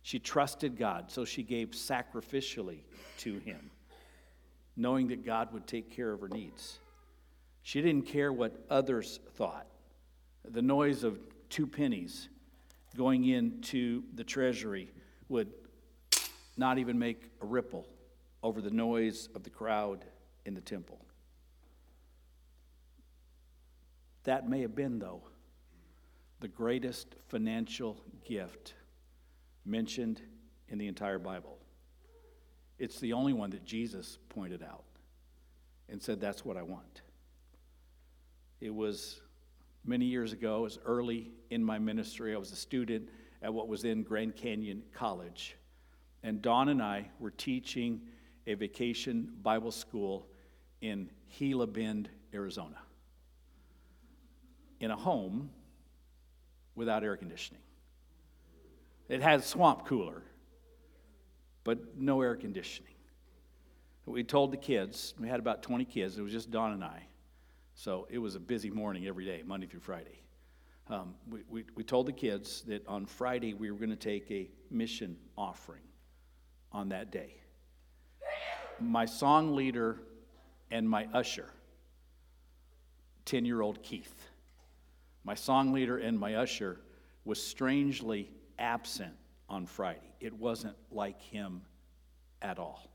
She 0.03 0.19
trusted 0.19 0.77
God, 0.77 1.11
so 1.11 1.25
she 1.25 1.43
gave 1.43 1.71
sacrificially 1.71 2.79
to 3.17 3.39
him, 3.39 3.71
knowing 4.77 5.09
that 5.09 5.25
God 5.25 5.51
would 5.51 5.67
take 5.67 5.91
care 5.91 6.13
of 6.13 6.21
her 6.21 6.29
needs. 6.29 6.79
She 7.61 7.81
didn't 7.81 8.05
care 8.05 8.31
what 8.31 8.55
others 8.69 9.19
thought. 9.33 9.67
The 10.45 10.61
noise 10.61 11.03
of 11.03 11.19
two 11.49 11.67
pennies 11.67 12.29
going 12.95 13.25
into 13.25 14.03
the 14.13 14.23
treasury 14.23 14.91
would 15.29 15.51
not 16.57 16.77
even 16.77 16.97
make 16.97 17.31
a 17.41 17.45
ripple 17.45 17.87
over 18.41 18.61
the 18.61 18.69
noise 18.69 19.29
of 19.35 19.43
the 19.43 19.49
crowd 19.49 20.05
in 20.45 20.53
the 20.53 20.61
temple. 20.61 20.99
That 24.23 24.49
may 24.49 24.61
have 24.61 24.75
been, 24.75 24.99
though, 24.99 25.23
the 26.39 26.47
greatest 26.47 27.15
financial 27.27 28.03
gift 28.23 28.73
mentioned 29.65 30.21
in 30.69 30.77
the 30.77 30.87
entire 30.87 31.19
Bible. 31.19 31.57
It's 32.77 32.99
the 32.99 33.13
only 33.13 33.33
one 33.33 33.51
that 33.51 33.65
Jesus 33.65 34.17
pointed 34.29 34.63
out 34.63 34.83
and 35.89 36.01
said, 36.01 36.19
That's 36.19 36.43
what 36.43 36.57
I 36.57 36.63
want. 36.63 37.01
It 38.61 38.73
was 38.73 39.21
many 39.85 40.05
years 40.05 40.33
ago, 40.33 40.61
was 40.61 40.79
early 40.85 41.31
in 41.49 41.63
my 41.63 41.79
ministry. 41.79 42.33
I 42.35 42.37
was 42.37 42.51
a 42.51 42.55
student 42.55 43.09
at 43.41 43.53
what 43.53 43.67
was 43.67 43.81
then 43.81 44.03
Grand 44.03 44.35
Canyon 44.35 44.83
College. 44.93 45.55
And 46.23 46.41
Don 46.41 46.69
and 46.69 46.81
I 46.81 47.09
were 47.19 47.31
teaching 47.31 48.01
a 48.47 48.55
vacation 48.55 49.31
Bible 49.41 49.71
school 49.71 50.27
in 50.81 51.09
Gila 51.37 51.67
Bend, 51.67 52.09
Arizona, 52.33 52.77
in 54.79 54.91
a 54.91 54.95
home 54.95 55.49
without 56.75 57.03
air 57.03 57.17
conditioning. 57.17 57.61
It 59.07 59.21
had 59.21 59.39
a 59.39 59.43
swamp 59.43 59.85
cooler, 59.85 60.23
but 61.63 61.97
no 61.97 62.21
air 62.21 62.35
conditioning. 62.35 62.91
We 64.05 64.23
told 64.23 64.51
the 64.51 64.57
kids, 64.57 65.13
we 65.19 65.27
had 65.27 65.39
about 65.39 65.63
20 65.63 65.85
kids, 65.85 66.17
it 66.17 66.21
was 66.21 66.31
just 66.31 66.51
Don 66.51 66.73
and 66.73 66.83
I. 66.83 67.07
So 67.75 68.07
it 68.09 68.17
was 68.17 68.35
a 68.35 68.39
busy 68.39 68.69
morning 68.69 69.05
every 69.05 69.25
day, 69.25 69.43
Monday 69.45 69.67
through 69.67 69.81
Friday. 69.81 70.21
Um, 70.87 71.13
we, 71.29 71.41
we, 71.49 71.65
we 71.75 71.83
told 71.83 72.05
the 72.05 72.13
kids 72.13 72.63
that 72.67 72.87
on 72.87 73.05
Friday 73.05 73.53
we 73.53 73.69
were 73.69 73.77
going 73.77 73.89
to 73.89 73.95
take 73.97 74.31
a 74.31 74.49
mission 74.71 75.17
offering 75.37 75.81
on 76.71 76.89
that 76.89 77.11
day. 77.11 77.35
My 78.79 79.05
song 79.05 79.55
leader 79.55 79.99
and 80.71 80.89
my 80.89 81.07
usher, 81.13 81.49
10 83.25 83.45
year 83.45 83.61
old 83.61 83.83
Keith, 83.83 84.29
my 85.25 85.35
song 85.35 85.73
leader 85.73 85.97
and 85.97 86.17
my 86.17 86.35
usher 86.35 86.79
was 87.25 87.41
strangely 87.41 88.29
absent 88.57 89.13
on 89.49 89.65
Friday. 89.65 90.15
It 90.21 90.33
wasn't 90.33 90.75
like 90.91 91.21
him 91.21 91.61
at 92.41 92.57
all. 92.57 92.89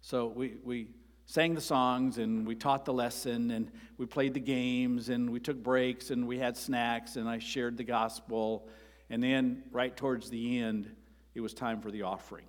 So 0.00 0.28
we, 0.28 0.54
we 0.64 0.88
sang 1.28 1.54
the 1.54 1.60
songs 1.60 2.16
and 2.16 2.46
we 2.46 2.54
taught 2.54 2.86
the 2.86 2.92
lesson 2.92 3.50
and 3.50 3.70
we 3.98 4.06
played 4.06 4.32
the 4.32 4.40
games 4.40 5.10
and 5.10 5.28
we 5.28 5.38
took 5.38 5.62
breaks 5.62 6.10
and 6.10 6.26
we 6.26 6.38
had 6.38 6.56
snacks 6.56 7.16
and 7.16 7.28
I 7.28 7.38
shared 7.38 7.76
the 7.76 7.84
gospel. 7.84 8.66
And 9.10 9.22
then, 9.22 9.62
right 9.70 9.94
towards 9.94 10.30
the 10.30 10.58
end, 10.58 10.90
it 11.34 11.40
was 11.40 11.52
time 11.52 11.82
for 11.82 11.90
the 11.90 12.02
offering. 12.02 12.46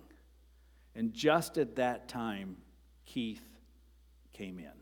And 0.94 1.12
just 1.12 1.58
at 1.58 1.76
that 1.76 2.08
time, 2.08 2.56
Keith 3.04 3.46
came 4.32 4.58
in. 4.58 4.72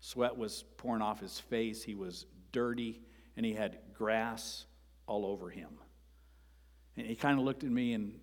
Sweat 0.00 0.36
was 0.36 0.64
pouring 0.78 1.02
off 1.02 1.20
his 1.20 1.38
face, 1.38 1.82
he 1.82 1.94
was 1.94 2.24
dirty, 2.52 3.02
and 3.36 3.44
he 3.44 3.52
had 3.52 3.78
grass 3.92 4.64
all 5.06 5.26
over 5.26 5.50
him. 5.50 5.68
And 6.96 7.06
he 7.06 7.16
kind 7.16 7.38
of 7.38 7.44
looked 7.44 7.64
at 7.64 7.70
me 7.70 7.92
and 7.92 8.18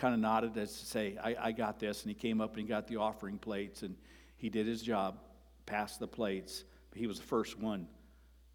kind 0.00 0.14
of 0.14 0.20
nodded 0.20 0.56
as 0.56 0.80
to 0.80 0.86
say, 0.86 1.18
I, 1.22 1.36
I 1.38 1.52
got 1.52 1.78
this. 1.78 2.02
And 2.02 2.10
he 2.10 2.14
came 2.14 2.40
up 2.40 2.56
and 2.56 2.62
he 2.62 2.64
got 2.66 2.88
the 2.88 2.96
offering 2.96 3.36
plates 3.36 3.82
and 3.82 3.94
he 4.36 4.48
did 4.48 4.66
his 4.66 4.80
job, 4.80 5.18
passed 5.66 6.00
the 6.00 6.08
plates. 6.08 6.64
He 6.94 7.06
was 7.06 7.20
the 7.20 7.26
first 7.26 7.58
one 7.58 7.86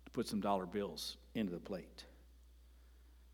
to 0.06 0.12
put 0.12 0.28
some 0.28 0.42
dollar 0.42 0.66
bills 0.66 1.18
into 1.36 1.54
the 1.54 1.60
plate. 1.60 2.06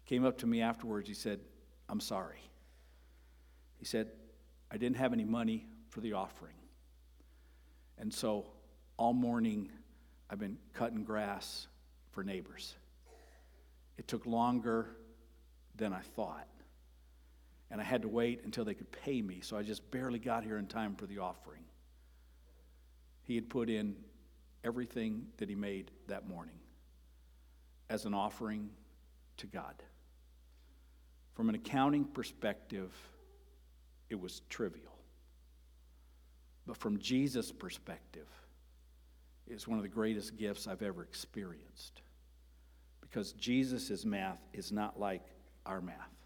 Came 0.05 0.25
up 0.25 0.37
to 0.39 0.47
me 0.47 0.61
afterwards. 0.61 1.07
He 1.07 1.13
said, 1.13 1.39
I'm 1.87 2.01
sorry. 2.01 2.41
He 3.77 3.85
said, 3.85 4.11
I 4.69 4.75
didn't 4.75 4.97
have 4.97 5.13
any 5.13 5.25
money 5.25 5.65
for 5.89 6.01
the 6.01 6.13
offering. 6.13 6.55
And 7.97 8.13
so 8.13 8.45
all 8.97 9.13
morning 9.13 9.69
I've 10.29 10.39
been 10.39 10.57
cutting 10.73 11.05
grass 11.05 11.67
for 12.11 12.25
neighbors. 12.25 12.75
It 13.97 14.09
took 14.09 14.25
longer 14.25 14.97
than 15.77 15.93
I 15.93 16.01
thought 16.15 16.47
and 17.71 17.79
I 17.79 17.83
had 17.85 18.01
to 18.01 18.09
wait 18.09 18.41
until 18.43 18.65
they 18.65 18.73
could 18.73 18.91
pay 18.91 19.21
me, 19.21 19.39
so 19.41 19.57
I 19.57 19.63
just 19.63 19.89
barely 19.91 20.19
got 20.19 20.43
here 20.43 20.57
in 20.57 20.67
time 20.67 20.95
for 20.95 21.05
the 21.05 21.19
offering. 21.19 21.63
He 23.23 23.35
had 23.35 23.49
put 23.49 23.69
in 23.69 23.95
everything 24.63 25.27
that 25.37 25.47
he 25.47 25.55
made 25.55 25.89
that 26.07 26.27
morning 26.27 26.59
as 27.89 28.05
an 28.05 28.13
offering 28.13 28.69
to 29.37 29.47
God. 29.47 29.81
From 31.33 31.47
an 31.47 31.55
accounting 31.55 32.03
perspective, 32.03 32.91
it 34.09 34.19
was 34.19 34.41
trivial. 34.49 34.97
But 36.67 36.75
from 36.77 36.99
Jesus' 36.99 37.53
perspective, 37.53 38.27
it's 39.47 39.67
one 39.67 39.79
of 39.79 39.83
the 39.83 39.89
greatest 39.89 40.35
gifts 40.35 40.67
I've 40.67 40.81
ever 40.81 41.03
experienced. 41.03 42.01
Because 42.99 43.31
Jesus' 43.33 44.05
math 44.05 44.39
is 44.53 44.71
not 44.73 44.99
like 44.99 45.23
our 45.65 45.81
math. 45.81 46.20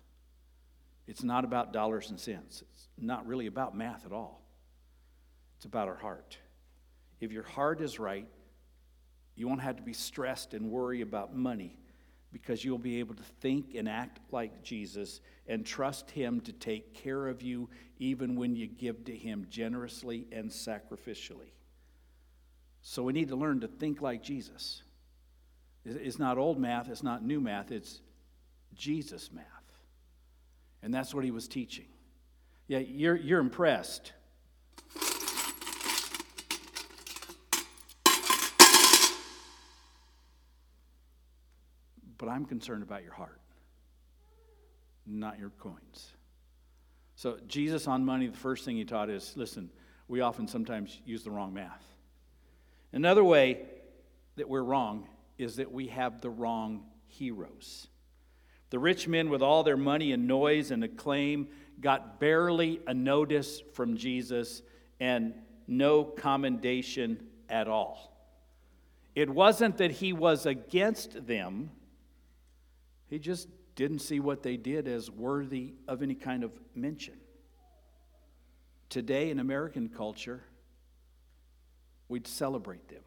It's 1.07 1.23
not 1.23 1.43
about 1.45 1.71
dollars 1.71 2.09
and 2.09 2.19
cents. 2.19 2.63
It's 2.73 2.87
not 2.97 3.27
really 3.27 3.47
about 3.47 3.77
math 3.77 4.05
at 4.05 4.11
all. 4.11 4.41
It's 5.57 5.65
about 5.65 5.87
our 5.87 5.95
heart. 5.95 6.37
If 7.19 7.31
your 7.31 7.43
heart 7.43 7.81
is 7.81 7.99
right, 7.99 8.27
you 9.35 9.47
won't 9.47 9.61
have 9.61 9.77
to 9.77 9.83
be 9.83 9.93
stressed 9.93 10.53
and 10.53 10.71
worry 10.71 11.01
about 11.01 11.35
money 11.35 11.77
because 12.31 12.65
you'll 12.65 12.77
be 12.77 12.99
able 12.99 13.15
to 13.15 13.23
think 13.39 13.75
and 13.75 13.87
act 13.87 14.19
like 14.31 14.63
Jesus 14.63 15.21
and 15.47 15.65
trust 15.65 16.11
Him 16.11 16.41
to 16.41 16.51
take 16.51 16.93
care 16.93 17.27
of 17.27 17.41
you 17.41 17.69
even 17.97 18.35
when 18.35 18.55
you 18.55 18.67
give 18.67 19.05
to 19.05 19.15
Him 19.15 19.47
generously 19.49 20.27
and 20.31 20.49
sacrificially. 20.49 21.53
So 22.81 23.03
we 23.03 23.13
need 23.13 23.29
to 23.29 23.35
learn 23.35 23.61
to 23.61 23.67
think 23.67 24.01
like 24.01 24.21
Jesus. 24.21 24.83
It's 25.85 26.19
not 26.19 26.37
old 26.37 26.59
math, 26.59 26.89
it's 26.89 27.03
not 27.03 27.23
new 27.23 27.39
math, 27.39 27.71
it's 27.71 28.01
Jesus 28.73 29.31
math. 29.31 29.45
And 30.85 30.93
that's 30.93 31.15
what 31.15 31.23
he 31.23 31.31
was 31.31 31.47
teaching. 31.47 31.87
Yeah, 32.67 32.77
you're, 32.77 33.15
you're 33.15 33.39
impressed. 33.39 34.13
But 42.19 42.29
I'm 42.29 42.45
concerned 42.45 42.83
about 42.83 43.03
your 43.03 43.13
heart, 43.13 43.41
not 45.07 45.39
your 45.39 45.49
coins. 45.49 46.11
So, 47.15 47.39
Jesus 47.47 47.87
on 47.87 48.05
money, 48.05 48.27
the 48.27 48.37
first 48.37 48.63
thing 48.63 48.77
he 48.77 48.85
taught 48.85 49.09
is 49.09 49.33
listen, 49.35 49.71
we 50.07 50.21
often 50.21 50.47
sometimes 50.47 50.99
use 51.03 51.23
the 51.23 51.31
wrong 51.31 51.51
math. 51.51 51.83
Another 52.93 53.23
way 53.23 53.65
that 54.35 54.47
we're 54.47 54.61
wrong 54.61 55.09
is 55.39 55.55
that 55.55 55.71
we 55.71 55.87
have 55.87 56.21
the 56.21 56.29
wrong 56.29 56.85
heroes. 57.07 57.87
The 58.75 58.79
rich 58.79 59.07
men, 59.07 59.29
with 59.29 59.41
all 59.41 59.63
their 59.63 59.77
money 59.77 60.11
and 60.11 60.27
noise 60.27 60.69
and 60.69 60.83
acclaim, 60.83 61.47
got 61.79 62.19
barely 62.19 62.81
a 62.85 62.93
notice 62.93 63.61
from 63.71 63.95
Jesus 63.95 64.61
and 64.99 65.33
no 65.65 66.03
commendation 66.03 67.25
at 67.47 67.69
all. 67.69 68.13
It 69.15 69.29
wasn't 69.29 69.77
that 69.77 69.91
he 69.91 70.11
was 70.11 70.45
against 70.45 71.25
them, 71.25 71.71
he 73.07 73.17
just 73.17 73.47
didn't 73.77 73.99
see 73.99 74.19
what 74.19 74.43
they 74.43 74.57
did 74.57 74.89
as 74.89 75.09
worthy 75.09 75.75
of 75.87 76.03
any 76.03 76.15
kind 76.15 76.43
of 76.43 76.51
mention. 76.75 77.15
Today 78.89 79.29
in 79.29 79.39
American 79.39 79.87
culture, 79.87 80.43
we'd 82.09 82.27
celebrate 82.27 82.89
them. 82.89 83.03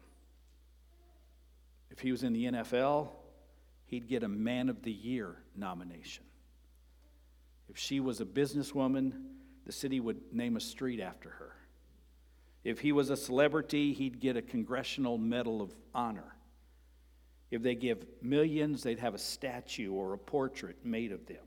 If 1.91 1.99
he 1.99 2.11
was 2.11 2.23
in 2.23 2.33
the 2.33 2.45
NFL, 2.45 3.09
he'd 3.89 4.07
get 4.07 4.23
a 4.23 4.27
Man 4.27 4.69
of 4.69 4.83
the 4.83 4.91
Year 4.91 5.35
nomination. 5.55 6.23
If 7.69 7.77
she 7.77 7.99
was 7.99 8.21
a 8.21 8.25
businesswoman, 8.25 9.13
the 9.65 9.71
city 9.71 9.99
would 9.99 10.31
name 10.31 10.55
a 10.55 10.59
street 10.59 10.99
after 10.99 11.29
her. 11.29 11.55
If 12.63 12.79
he 12.79 12.91
was 12.91 13.09
a 13.09 13.17
celebrity, 13.17 13.93
he'd 13.93 14.19
get 14.19 14.37
a 14.37 14.41
Congressional 14.41 15.17
Medal 15.17 15.61
of 15.61 15.73
Honor. 15.93 16.35
If 17.51 17.63
they 17.63 17.73
give 17.73 18.05
millions, 18.21 18.83
they'd 18.83 18.99
have 18.99 19.15
a 19.15 19.19
statue 19.19 19.91
or 19.91 20.13
a 20.13 20.17
portrait 20.17 20.77
made 20.85 21.11
of 21.11 21.25
them. 21.25 21.37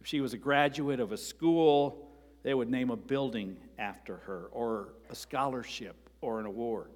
If 0.00 0.06
she 0.06 0.20
was 0.20 0.32
a 0.32 0.38
graduate 0.38 1.00
of 1.00 1.12
a 1.12 1.16
school, 1.16 2.08
they 2.42 2.54
would 2.54 2.70
name 2.70 2.90
a 2.90 2.96
building 2.96 3.58
after 3.78 4.16
her, 4.18 4.48
or 4.52 4.94
a 5.10 5.14
scholarship, 5.14 6.08
or 6.22 6.40
an 6.40 6.46
award. 6.46 6.92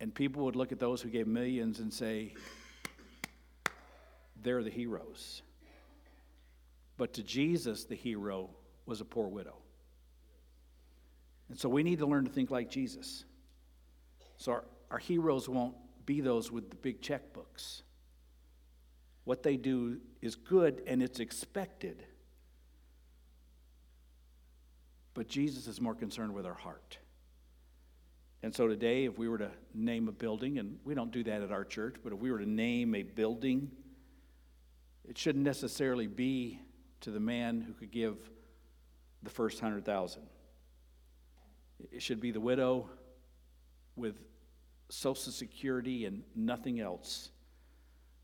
And 0.00 0.12
people 0.12 0.44
would 0.46 0.56
look 0.56 0.72
at 0.72 0.80
those 0.80 1.00
who 1.00 1.10
gave 1.10 1.28
millions 1.28 1.78
and 1.78 1.92
say, 1.92 2.32
they're 4.42 4.62
the 4.62 4.70
heroes. 4.70 5.42
But 6.96 7.14
to 7.14 7.22
Jesus, 7.22 7.84
the 7.84 7.94
hero 7.94 8.50
was 8.86 9.00
a 9.00 9.04
poor 9.04 9.28
widow. 9.28 9.56
And 11.48 11.58
so 11.58 11.68
we 11.68 11.82
need 11.82 11.98
to 11.98 12.06
learn 12.06 12.24
to 12.24 12.30
think 12.30 12.50
like 12.50 12.70
Jesus. 12.70 13.24
So 14.36 14.52
our, 14.52 14.64
our 14.90 14.98
heroes 14.98 15.48
won't 15.48 15.74
be 16.06 16.20
those 16.20 16.50
with 16.50 16.70
the 16.70 16.76
big 16.76 17.00
checkbooks. 17.00 17.82
What 19.24 19.42
they 19.42 19.56
do 19.56 19.98
is 20.20 20.34
good 20.34 20.82
and 20.86 21.02
it's 21.02 21.20
expected. 21.20 22.04
But 25.14 25.28
Jesus 25.28 25.66
is 25.66 25.80
more 25.80 25.94
concerned 25.94 26.34
with 26.34 26.46
our 26.46 26.54
heart. 26.54 26.98
And 28.42 28.54
so 28.54 28.66
today, 28.66 29.04
if 29.04 29.18
we 29.18 29.28
were 29.28 29.38
to 29.38 29.50
name 29.72 30.08
a 30.08 30.12
building, 30.12 30.58
and 30.58 30.78
we 30.84 30.94
don't 30.94 31.12
do 31.12 31.22
that 31.24 31.42
at 31.42 31.52
our 31.52 31.64
church, 31.64 31.96
but 32.02 32.12
if 32.12 32.18
we 32.18 32.32
were 32.32 32.38
to 32.38 32.48
name 32.48 32.94
a 32.94 33.04
building, 33.04 33.70
it 35.08 35.18
shouldn't 35.18 35.44
necessarily 35.44 36.06
be 36.06 36.60
to 37.00 37.10
the 37.10 37.20
man 37.20 37.60
who 37.60 37.72
could 37.72 37.90
give 37.90 38.16
the 39.22 39.30
first 39.30 39.60
hundred 39.60 39.84
thousand. 39.84 40.22
It 41.90 42.02
should 42.02 42.20
be 42.20 42.30
the 42.30 42.40
widow 42.40 42.88
with 43.96 44.16
Social 44.88 45.32
Security 45.32 46.04
and 46.06 46.22
nothing 46.34 46.80
else 46.80 47.30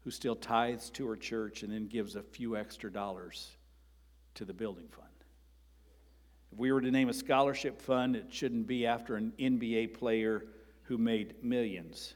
who 0.05 0.11
still 0.11 0.37
tithes 0.37 0.91
to 0.91 1.07
her 1.07 1.17
church 1.17 1.63
and 1.63 1.73
then 1.73 1.87
gives 1.87 2.15
a 2.15 2.23
few 2.23 2.57
extra 2.57 2.91
dollars 2.93 3.57
to 4.35 4.45
the 4.45 4.55
building 4.55 4.87
fund. 4.89 5.09
If 6.53 6.59
we 6.59 6.73
were 6.73 6.81
to 6.81 6.91
name 6.91 7.09
a 7.09 7.15
scholarship 7.15 7.81
fund, 7.81 8.17
it 8.17 8.27
shouldn't 8.31 8.67
be 8.67 8.87
after 8.87 9.17
an 9.17 9.33
NBA 9.39 9.95
player 9.95 10.45
who 10.83 10.97
made 10.97 11.43
millions. 11.43 12.15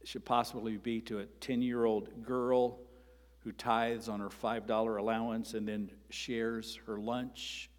It 0.00 0.08
should 0.08 0.24
possibly 0.24 0.76
be 0.76 1.00
to 1.02 1.20
a 1.20 1.26
10 1.26 1.62
year 1.62 1.84
old 1.84 2.24
girl 2.24 2.78
who 3.44 3.52
tithes 3.52 4.08
on 4.08 4.20
her 4.20 4.30
$5 4.30 4.98
allowance 4.98 5.54
and 5.54 5.68
then 5.68 5.90
shares 6.08 6.80
her 6.86 6.98
lunch 6.98 7.70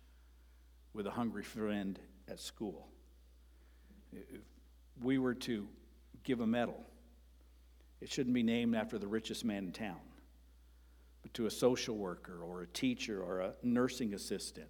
with 0.94 1.08
a 1.08 1.12
hungry 1.12 1.44
friend 1.44 2.00
at 2.30 2.40
school. 2.40 2.88
If 4.14 4.42
we 5.02 5.18
were 5.18 5.34
to 5.34 5.68
give 6.24 6.40
a 6.40 6.48
medal, 6.48 6.86
it 8.00 8.12
shouldn't 8.12 8.36
be 8.36 8.44
named 8.44 8.76
after 8.76 9.00
the 9.00 9.08
richest 9.08 9.44
man 9.44 9.66
in 9.66 9.72
town, 9.72 10.00
but 11.24 11.34
to 11.34 11.48
a 11.48 11.52
social 11.52 11.98
worker 11.98 12.40
or 12.44 12.62
a 12.62 12.68
teacher 12.68 13.22
or 13.22 13.40
a 13.40 13.54
nursing 13.64 14.14
assistant 14.14 14.70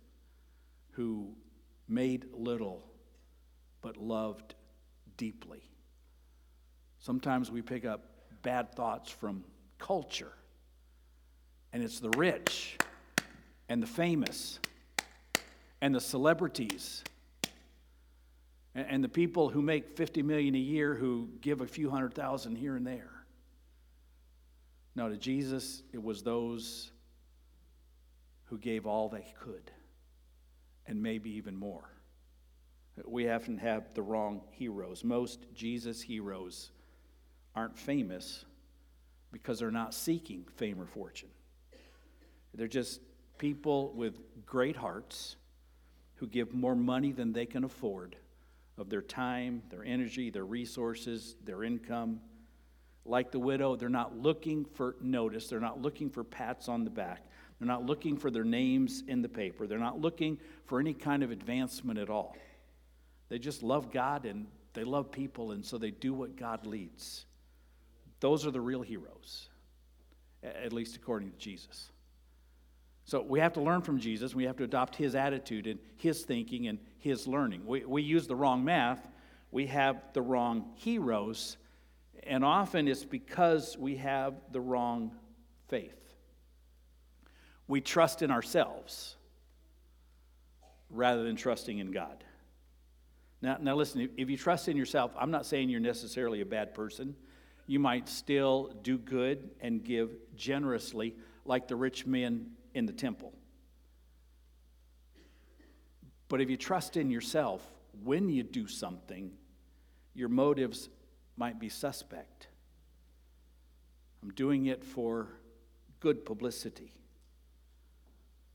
who 0.91 1.35
made 1.89 2.25
little 2.33 2.87
but 3.81 3.97
loved 3.97 4.55
deeply. 5.17 5.69
Sometimes 6.99 7.51
we 7.51 7.61
pick 7.61 7.85
up 7.85 8.01
bad 8.41 8.73
thoughts 8.73 9.11
from 9.11 9.43
culture, 9.77 10.31
and 11.75 11.83
it's 11.83 11.99
the 11.99 12.09
rich 12.11 12.77
and 13.67 13.83
the 13.83 13.87
famous 13.87 14.59
and 15.81 15.93
the 15.93 15.99
celebrities 15.99 17.03
and 18.73 19.03
the 19.03 19.09
people 19.09 19.49
who 19.49 19.61
make 19.61 19.97
50 19.97 20.21
million 20.21 20.55
a 20.55 20.57
year 20.57 20.95
who 20.95 21.27
give 21.41 21.59
a 21.59 21.67
few 21.67 21.89
hundred 21.89 22.13
thousand 22.13 22.55
here 22.55 22.77
and 22.77 22.87
there. 22.87 23.11
No, 24.95 25.09
to 25.09 25.17
Jesus, 25.17 25.83
it 25.91 26.01
was 26.01 26.23
those 26.23 26.91
who 28.45 28.57
gave 28.57 28.85
all 28.85 29.09
they 29.09 29.25
could 29.41 29.69
and 30.87 31.03
maybe 31.03 31.29
even 31.31 31.57
more. 31.57 31.89
We 33.03 33.29
often 33.29 33.57
have 33.57 33.93
the 33.93 34.01
wrong 34.01 34.43
heroes. 34.51 35.03
Most 35.03 35.45
Jesus 35.53 36.01
heroes 36.01 36.71
aren't 37.53 37.77
famous 37.77 38.45
because 39.33 39.59
they're 39.59 39.71
not 39.71 39.93
seeking 39.93 40.45
fame 40.55 40.79
or 40.79 40.85
fortune. 40.85 41.27
They're 42.55 42.67
just 42.67 43.01
people 43.37 43.91
with 43.93 44.17
great 44.45 44.75
hearts 44.75 45.35
who 46.15 46.27
give 46.27 46.53
more 46.53 46.75
money 46.75 47.11
than 47.11 47.33
they 47.33 47.45
can 47.45 47.63
afford 47.63 48.15
of 48.77 48.89
their 48.89 49.01
time, 49.01 49.61
their 49.69 49.83
energy, 49.83 50.29
their 50.29 50.45
resources, 50.45 51.35
their 51.43 51.63
income. 51.63 52.19
Like 53.05 53.31
the 53.31 53.39
widow, 53.39 53.75
they're 53.75 53.89
not 53.89 54.17
looking 54.17 54.65
for 54.65 54.95
notice, 55.01 55.47
they're 55.47 55.59
not 55.59 55.81
looking 55.81 56.09
for 56.09 56.23
pats 56.23 56.67
on 56.67 56.83
the 56.83 56.89
back. 56.89 57.21
They're 57.59 57.67
not 57.67 57.85
looking 57.85 58.17
for 58.17 58.29
their 58.29 58.43
names 58.43 59.03
in 59.07 59.21
the 59.21 59.29
paper. 59.29 59.65
They're 59.65 59.77
not 59.77 60.01
looking 60.01 60.39
for 60.65 60.79
any 60.79 60.93
kind 60.93 61.23
of 61.23 61.31
advancement 61.31 61.97
at 61.97 62.09
all. 62.09 62.35
They 63.29 63.39
just 63.39 63.63
love 63.63 63.93
God 63.93 64.25
and 64.25 64.47
they 64.73 64.83
love 64.83 65.09
people, 65.09 65.51
and 65.51 65.65
so 65.65 65.77
they 65.77 65.91
do 65.91 66.13
what 66.13 66.35
God 66.35 66.65
leads. 66.65 67.25
Those 68.19 68.45
are 68.45 68.51
the 68.51 68.59
real 68.59 68.81
heroes, 68.81 69.47
at 70.43 70.73
least 70.73 70.97
according 70.97 71.31
to 71.31 71.37
Jesus. 71.37 71.91
So 73.05 73.21
we 73.21 73.39
have 73.39 73.53
to 73.53 73.61
learn 73.61 73.81
from 73.81 73.99
Jesus. 73.99 74.35
We 74.35 74.45
have 74.45 74.57
to 74.57 74.63
adopt 74.63 74.95
his 74.95 75.15
attitude 75.15 75.67
and 75.67 75.79
his 75.97 76.23
thinking 76.23 76.67
and 76.67 76.79
his 76.97 77.27
learning. 77.27 77.65
We, 77.65 77.85
we 77.85 78.01
use 78.01 78.27
the 78.27 78.35
wrong 78.35 78.65
math, 78.65 79.07
we 79.51 79.67
have 79.67 80.01
the 80.13 80.21
wrong 80.21 80.71
heroes, 80.75 81.57
and 82.23 82.43
often 82.43 82.87
it's 82.87 83.05
because 83.05 83.77
we 83.77 83.95
have 83.97 84.33
the 84.51 84.59
wrong 84.59 85.11
faith 85.67 86.05
we 87.67 87.81
trust 87.81 88.21
in 88.21 88.31
ourselves 88.31 89.15
rather 90.89 91.23
than 91.23 91.35
trusting 91.35 91.79
in 91.79 91.91
God. 91.91 92.23
Now, 93.41 93.57
now 93.59 93.75
listen, 93.75 94.09
if 94.17 94.29
you 94.29 94.37
trust 94.37 94.67
in 94.67 94.77
yourself, 94.77 95.11
I'm 95.17 95.31
not 95.31 95.45
saying 95.45 95.69
you're 95.69 95.79
necessarily 95.79 96.41
a 96.41 96.45
bad 96.45 96.73
person. 96.73 97.15
You 97.67 97.79
might 97.79 98.07
still 98.07 98.71
do 98.83 98.97
good 98.97 99.49
and 99.61 99.83
give 99.83 100.11
generously, 100.35 101.15
like 101.43 101.67
the 101.67 101.75
rich 101.75 102.05
men 102.05 102.51
in 102.75 102.85
the 102.85 102.93
temple. 102.93 103.33
But 106.27 106.41
if 106.41 106.49
you 106.49 106.57
trust 106.57 106.97
in 106.97 107.09
yourself, 107.09 107.65
when 108.03 108.29
you 108.29 108.43
do 108.43 108.67
something, 108.67 109.31
your 110.13 110.29
motives 110.29 110.89
might 111.37 111.59
be 111.59 111.69
suspect. 111.69 112.47
I'm 114.21 114.31
doing 114.31 114.65
it 114.65 114.83
for 114.83 115.29
good 115.99 116.25
publicity. 116.25 116.91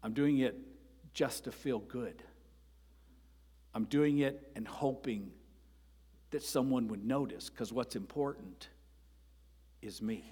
I'm 0.03 0.13
doing 0.13 0.39
it 0.39 0.57
just 1.15 1.45
to 1.45 1.53
feel 1.53 1.79
good. 1.79 2.23
I'm 3.75 3.85
doing 3.85 4.19
it 4.19 4.51
and 4.57 4.67
hoping 4.67 5.31
that 6.31 6.43
someone 6.43 6.89
would 6.89 7.05
notice 7.05 7.49
because 7.49 7.73
what's 7.73 7.97
important 7.97 8.69
is 9.81 10.03
me. 10.03 10.25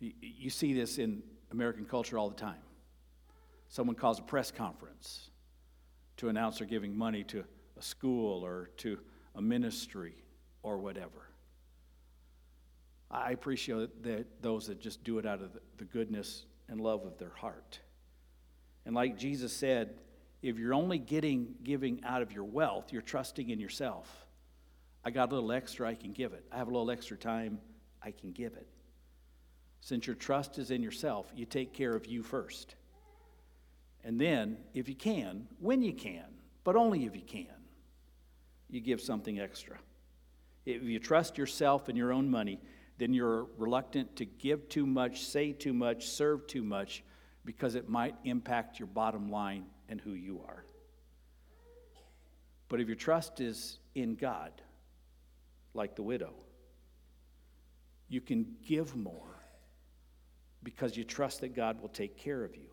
You 0.00 0.50
see 0.50 0.74
this 0.74 0.98
in 0.98 1.22
American 1.54 1.84
culture 1.84 2.18
all 2.18 2.28
the 2.28 2.36
time. 2.36 2.62
Someone 3.68 3.96
calls 3.96 4.18
a 4.18 4.22
press 4.22 4.50
conference 4.50 5.30
to 6.18 6.28
announce 6.28 6.58
they're 6.58 6.66
giving 6.66 6.96
money 6.96 7.24
to 7.24 7.44
a 7.76 7.82
school 7.82 8.44
or 8.44 8.70
to 8.78 8.98
a 9.34 9.42
ministry 9.42 10.14
or 10.62 10.78
whatever. 10.78 11.30
I 13.10 13.30
appreciate 13.30 14.02
that 14.02 14.42
those 14.42 14.66
that 14.66 14.80
just 14.80 15.04
do 15.04 15.18
it 15.18 15.26
out 15.26 15.40
of 15.40 15.56
the 15.78 15.84
goodness 15.84 16.44
and 16.68 16.80
love 16.80 17.04
of 17.04 17.18
their 17.18 17.32
heart. 17.36 17.78
And 18.86 18.94
like 18.94 19.16
Jesus 19.16 19.52
said, 19.52 19.94
if 20.42 20.58
you're 20.58 20.74
only 20.74 20.98
getting 20.98 21.54
giving 21.62 22.02
out 22.04 22.22
of 22.22 22.32
your 22.32 22.44
wealth, 22.44 22.92
you're 22.92 23.02
trusting 23.02 23.50
in 23.50 23.60
yourself. 23.60 24.26
I 25.04 25.10
got 25.10 25.30
a 25.30 25.34
little 25.34 25.52
extra, 25.52 25.88
I 25.88 25.94
can 25.94 26.12
give 26.12 26.32
it. 26.32 26.44
I 26.50 26.56
have 26.56 26.68
a 26.68 26.70
little 26.70 26.90
extra 26.90 27.16
time, 27.16 27.60
I 28.02 28.10
can 28.10 28.32
give 28.32 28.54
it. 28.54 28.66
Since 29.84 30.06
your 30.06 30.16
trust 30.16 30.56
is 30.56 30.70
in 30.70 30.82
yourself, 30.82 31.30
you 31.36 31.44
take 31.44 31.74
care 31.74 31.94
of 31.94 32.06
you 32.06 32.22
first. 32.22 32.74
And 34.02 34.18
then, 34.18 34.56
if 34.72 34.88
you 34.88 34.94
can, 34.94 35.46
when 35.58 35.82
you 35.82 35.92
can, 35.92 36.24
but 36.64 36.74
only 36.74 37.04
if 37.04 37.14
you 37.14 37.20
can, 37.20 37.54
you 38.70 38.80
give 38.80 39.02
something 39.02 39.38
extra. 39.38 39.76
If 40.64 40.84
you 40.84 40.98
trust 40.98 41.36
yourself 41.36 41.90
and 41.90 41.98
your 41.98 42.14
own 42.14 42.30
money, 42.30 42.62
then 42.96 43.12
you're 43.12 43.44
reluctant 43.58 44.16
to 44.16 44.24
give 44.24 44.70
too 44.70 44.86
much, 44.86 45.22
say 45.26 45.52
too 45.52 45.74
much, 45.74 46.08
serve 46.08 46.46
too 46.46 46.62
much, 46.64 47.04
because 47.44 47.74
it 47.74 47.86
might 47.86 48.14
impact 48.24 48.78
your 48.78 48.88
bottom 48.88 49.30
line 49.30 49.66
and 49.90 50.00
who 50.00 50.12
you 50.12 50.40
are. 50.48 50.64
But 52.70 52.80
if 52.80 52.86
your 52.86 52.96
trust 52.96 53.38
is 53.42 53.80
in 53.94 54.14
God, 54.14 54.62
like 55.74 55.94
the 55.94 56.02
widow, 56.02 56.32
you 58.08 58.22
can 58.22 58.46
give 58.66 58.96
more 58.96 59.33
because 60.64 60.96
you 60.96 61.04
trust 61.04 61.42
that 61.42 61.54
God 61.54 61.80
will 61.80 61.90
take 61.90 62.16
care 62.16 62.42
of 62.42 62.56
you. 62.56 62.70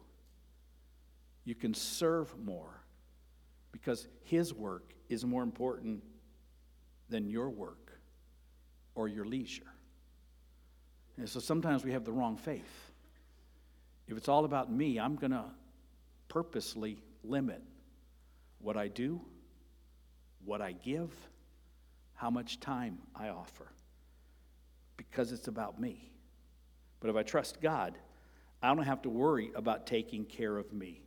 You 1.44 1.54
can 1.54 1.74
serve 1.74 2.36
more 2.40 2.82
because 3.72 4.08
His 4.24 4.54
work 4.54 4.94
is 5.10 5.26
more 5.26 5.44
important 5.44 6.02
than 7.10 7.30
your 7.30 7.50
work 7.50 8.00
or 8.96 9.08
your 9.08 9.26
leisure. 9.26 9.64
And 11.18 11.30
so 11.30 11.40
sometimes 11.40 11.84
we 11.84 11.92
have 11.92 12.06
the 12.06 12.12
wrong 12.12 12.38
faith. 12.38 12.92
If 14.08 14.18
it's 14.18 14.30
all 14.30 14.46
about 14.46 14.72
me, 14.72 15.00
I'm 15.00 15.16
going 15.16 15.32
to 15.32 15.46
purposely 16.30 17.02
limit 17.24 17.62
what 18.60 18.78
I 18.78 18.88
do, 18.88 19.22
what 20.46 20.62
I 20.62 20.72
give, 20.72 21.12
how 22.14 22.30
much 22.30 22.60
time 22.60 23.00
I 23.16 23.30
offer, 23.30 23.68
because 24.98 25.32
it's 25.32 25.48
about 25.48 25.80
me. 25.80 26.11
But 27.02 27.10
if 27.10 27.16
I 27.18 27.24
trust 27.24 27.60
God, 27.60 27.98
I 28.64 28.74
don't 28.74 28.86
have 28.86 29.02
to 29.02 29.10
worry 29.10 29.52
about 29.56 29.86
taking 29.86 30.24
care 30.24 30.58
of 30.58 30.72
me. 30.72 31.02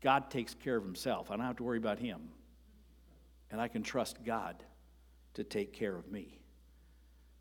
God 0.00 0.30
takes 0.30 0.54
care 0.54 0.76
of 0.76 0.84
himself. 0.84 1.30
I 1.30 1.36
don't 1.36 1.46
have 1.46 1.56
to 1.56 1.64
worry 1.64 1.78
about 1.78 1.98
him. 1.98 2.20
And 3.50 3.60
I 3.60 3.68
can 3.68 3.82
trust 3.82 4.22
God 4.24 4.62
to 5.34 5.42
take 5.42 5.72
care 5.72 5.96
of 5.96 6.10
me. 6.12 6.38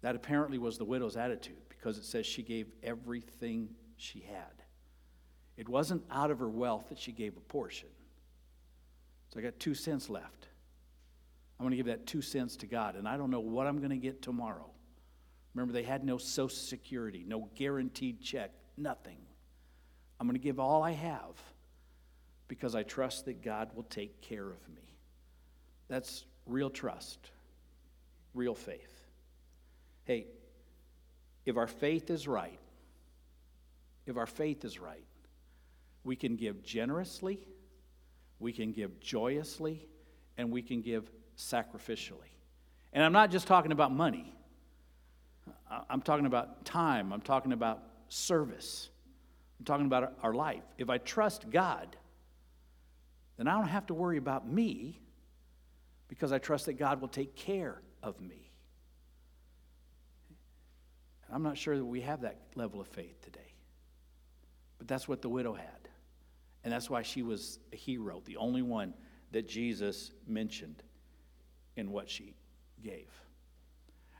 That 0.02 0.16
apparently 0.16 0.58
was 0.58 0.78
the 0.78 0.86
widow's 0.86 1.18
attitude 1.18 1.62
because 1.70 1.98
it 1.98 2.06
says 2.06 2.26
she 2.26 2.42
gave 2.42 2.68
everything 2.82 3.70
she 3.98 4.22
had. 4.22 4.64
It 5.58 5.68
wasn't 5.70 6.04
out 6.10 6.32
of 6.32 6.40
her 6.40 6.50
wealth 6.50 6.90
that 6.90 6.98
she 6.98 7.12
gave 7.12 7.38
a 7.38 7.42
portion. 7.42 7.90
So 9.34 9.40
I 9.40 9.44
got 9.44 9.60
two 9.60 9.76
cents 9.76 10.10
left. 10.10 10.48
I'm 11.60 11.66
going 11.66 11.72
to 11.72 11.78
give 11.78 11.86
that 11.88 12.06
two 12.06 12.22
cents 12.22 12.56
to 12.58 12.66
God, 12.66 12.96
and 12.96 13.08
I 13.08 13.18
don't 13.18 13.30
know 13.30 13.40
what 13.40 13.68
I'm 13.68 13.78
going 13.78 13.92
to 13.92 13.98
get 13.98 14.22
tomorrow. 14.22 14.70
Remember, 15.54 15.74
they 15.74 15.84
had 15.84 16.04
no 16.04 16.18
Social 16.18 16.50
Security, 16.50 17.24
no 17.28 17.50
guaranteed 17.56 18.22
check, 18.22 18.52
nothing. 18.78 19.18
I'm 20.20 20.28
going 20.28 20.40
to 20.40 20.44
give 20.44 20.60
all 20.60 20.82
I 20.82 20.92
have 20.92 21.42
because 22.48 22.76
I 22.76 22.84
trust 22.84 23.26
that 23.26 23.42
God 23.42 23.70
will 23.76 23.84
take 23.84 24.22
care 24.22 24.50
of 24.50 24.70
me. 24.70 24.96
That's 25.88 26.26
real 26.46 26.70
trust, 26.70 27.20
real 28.34 28.56
faith. 28.56 29.06
Hey, 30.06 30.28
if 31.46 31.58
our 31.58 31.68
faith 31.68 32.10
is 32.10 32.28
right, 32.28 32.60
if 34.06 34.18
our 34.18 34.26
faith 34.26 34.66
is 34.66 34.80
right, 34.80 35.06
we 36.04 36.16
can 36.16 36.36
give 36.36 36.64
generously, 36.64 37.40
we 38.40 38.52
can 38.52 38.72
give 38.72 39.00
joyously, 39.00 39.88
and 40.38 40.52
we 40.52 40.62
can 40.62 40.82
give 40.82 41.10
sacrificially. 41.38 42.32
And 42.92 43.04
I'm 43.04 43.14
not 43.14 43.32
just 43.32 43.48
talking 43.48 43.72
about 43.72 43.92
money, 43.92 44.34
I'm 45.90 46.02
talking 46.02 46.26
about 46.26 46.66
time, 46.66 47.12
I'm 47.12 47.22
talking 47.22 47.52
about 47.52 47.84
service, 48.08 48.90
I'm 49.60 49.66
talking 49.66 49.86
about 49.86 50.14
our 50.22 50.34
life. 50.34 50.64
If 50.78 50.90
I 50.90 50.98
trust 50.98 51.50
God, 51.50 51.96
then 53.38 53.48
I 53.48 53.58
don't 53.58 53.68
have 53.68 53.88
to 53.88 53.94
worry 53.94 54.18
about 54.18 54.48
me 54.48 55.00
because 56.08 56.32
I 56.32 56.38
trust 56.38 56.68
that 56.68 56.74
God 56.74 57.02
will 57.02 57.08
take 57.08 57.36
care 57.36 57.82
of 58.04 58.22
me. 58.22 58.52
I'm 61.32 61.42
not 61.42 61.58
sure 61.58 61.76
that 61.76 61.86
we 61.86 62.02
have 62.02 62.22
that 62.22 62.38
level 62.54 62.80
of 62.80 62.88
faith 62.88 63.20
today. 63.22 63.40
But 64.78 64.88
that's 64.88 65.08
what 65.08 65.22
the 65.24 65.30
widow 65.30 65.54
had. 65.54 65.90
And 66.64 66.72
that's 66.72 66.90
why 66.90 67.02
she 67.02 67.24
was 67.24 67.60
a 67.72 67.76
hero, 67.76 68.22
the 68.26 68.38
only 68.38 68.62
one 68.62 68.94
that 69.32 69.48
Jesus 69.48 70.12
mentioned 70.28 70.84
in 71.76 71.92
what 71.92 72.10
she 72.10 72.36
gave. 72.84 73.10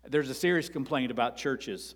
There's 0.08 0.30
a 0.30 0.34
serious 0.34 0.70
complaint 0.70 1.12
about 1.12 1.38
churches 1.38 1.96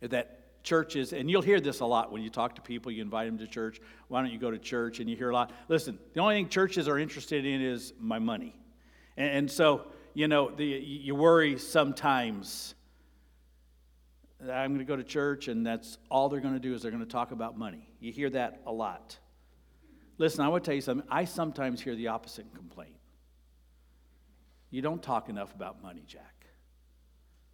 that 0.00 0.62
churches, 0.62 1.12
and 1.12 1.30
you'll 1.30 1.42
hear 1.42 1.60
this 1.60 1.80
a 1.80 1.86
lot 1.86 2.10
when 2.12 2.22
you 2.22 2.28
talk 2.28 2.56
to 2.56 2.60
people, 2.60 2.90
you 2.90 3.00
invite 3.00 3.26
them 3.26 3.38
to 3.38 3.46
church. 3.46 3.80
Why 4.08 4.20
don't 4.20 4.32
you 4.32 4.38
go 4.38 4.50
to 4.50 4.58
church? 4.58 5.00
And 5.00 5.08
you 5.08 5.16
hear 5.16 5.30
a 5.30 5.34
lot. 5.34 5.52
Listen, 5.68 5.98
the 6.12 6.20
only 6.20 6.34
thing 6.34 6.48
churches 6.48 6.88
are 6.88 6.98
interested 6.98 7.46
in 7.46 7.62
is 7.62 7.92
my 8.00 8.18
money. 8.18 8.54
And, 9.16 9.30
and 9.30 9.50
so, 9.50 9.86
you 10.12 10.28
know, 10.28 10.50
the, 10.50 10.64
you 10.64 11.14
worry 11.14 11.58
sometimes 11.58 12.74
I'm 14.42 14.74
going 14.74 14.78
to 14.78 14.84
go 14.84 14.96
to 14.96 15.04
church 15.04 15.48
and 15.48 15.66
that's 15.66 15.98
all 16.10 16.28
they're 16.28 16.40
going 16.40 16.54
to 16.54 16.60
do 16.60 16.74
is 16.74 16.82
they're 16.82 16.90
going 16.90 17.04
to 17.04 17.10
talk 17.10 17.30
about 17.30 17.56
money. 17.56 17.88
You 18.00 18.12
hear 18.12 18.28
that 18.30 18.60
a 18.66 18.72
lot. 18.72 19.16
Listen, 20.18 20.44
I 20.44 20.48
want 20.48 20.64
to 20.64 20.68
tell 20.68 20.74
you 20.74 20.82
something. 20.82 21.06
I 21.10 21.24
sometimes 21.24 21.80
hear 21.80 21.94
the 21.94 22.08
opposite 22.08 22.46
complaint. 22.54 22.96
You 24.70 24.82
don't 24.82 25.02
talk 25.02 25.28
enough 25.28 25.54
about 25.54 25.82
money, 25.82 26.04
Jack. 26.06 26.35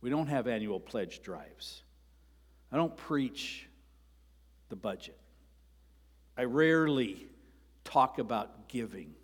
We 0.03 0.11
don't 0.11 0.27
have 0.27 0.49
annual 0.49 0.81
pledge 0.81 1.23
drives. 1.23 1.83
I 2.71 2.77
don't 2.77 2.97
preach 2.97 3.69
the 4.69 4.77
budget. 4.77 5.19
I 6.37 6.45
rarely 6.45 7.29
talk 7.85 8.19
about 8.19 8.69
giving. 8.69 9.15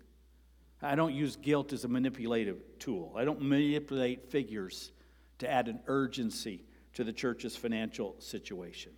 I 0.81 0.95
don't 0.95 1.13
use 1.13 1.35
guilt 1.35 1.73
as 1.73 1.83
a 1.83 1.89
manipulative 1.89 2.57
tool. 2.79 3.13
I 3.17 3.25
don't 3.25 3.41
manipulate 3.41 4.31
figures 4.31 4.91
to 5.39 5.51
add 5.51 5.67
an 5.67 5.81
urgency 5.87 6.63
to 6.93 7.03
the 7.03 7.11
church's 7.11 7.55
financial 7.55 8.15
situation. 8.19 8.93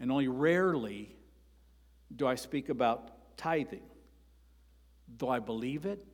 And 0.00 0.10
only 0.10 0.28
rarely 0.28 1.14
do 2.16 2.26
I 2.26 2.34
speak 2.34 2.68
about 2.68 3.36
tithing, 3.36 3.82
though 5.18 5.28
I 5.28 5.38
believe 5.38 5.86
it 5.86 6.04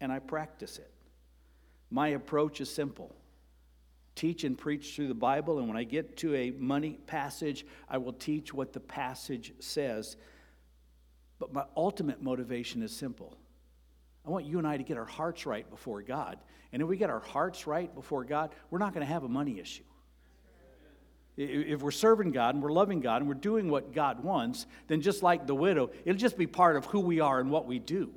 and 0.00 0.12
I 0.12 0.18
practice 0.18 0.78
it. 0.78 0.90
My 1.90 2.08
approach 2.08 2.60
is 2.60 2.68
simple 2.68 3.14
teach 4.18 4.42
and 4.42 4.58
preach 4.58 4.96
through 4.96 5.08
the 5.08 5.14
Bible, 5.14 5.58
and 5.58 5.68
when 5.68 5.76
I 5.76 5.84
get 5.84 6.16
to 6.18 6.34
a 6.34 6.50
money 6.50 6.98
passage, 7.06 7.64
I 7.88 7.98
will 7.98 8.12
teach 8.12 8.52
what 8.52 8.72
the 8.72 8.80
passage 8.80 9.52
says. 9.60 10.16
But 11.38 11.52
my 11.52 11.64
ultimate 11.76 12.20
motivation 12.20 12.82
is 12.82 12.94
simple. 12.94 13.36
I 14.26 14.30
want 14.30 14.44
you 14.44 14.58
and 14.58 14.66
I 14.66 14.76
to 14.76 14.82
get 14.82 14.98
our 14.98 15.04
hearts 15.04 15.46
right 15.46 15.68
before 15.70 16.02
God. 16.02 16.38
And 16.72 16.82
if 16.82 16.88
we 16.88 16.96
get 16.96 17.10
our 17.10 17.20
hearts 17.20 17.66
right 17.66 17.94
before 17.94 18.24
God, 18.24 18.50
we're 18.70 18.80
not 18.80 18.92
going 18.92 19.06
to 19.06 19.12
have 19.12 19.22
a 19.22 19.28
money 19.28 19.60
issue. 19.60 19.84
If 21.36 21.82
we're 21.82 21.92
serving 21.92 22.32
God 22.32 22.56
and 22.56 22.64
we're 22.64 22.72
loving 22.72 22.98
God 22.98 23.22
and 23.22 23.28
we're 23.28 23.34
doing 23.34 23.70
what 23.70 23.92
God 23.92 24.24
wants, 24.24 24.66
then 24.88 25.00
just 25.00 25.22
like 25.22 25.46
the 25.46 25.54
widow, 25.54 25.90
it'll 26.04 26.18
just 26.18 26.36
be 26.36 26.48
part 26.48 26.76
of 26.76 26.84
who 26.86 26.98
we 26.98 27.20
are 27.20 27.38
and 27.38 27.52
what 27.52 27.66
we 27.66 27.78
do. 27.78 28.12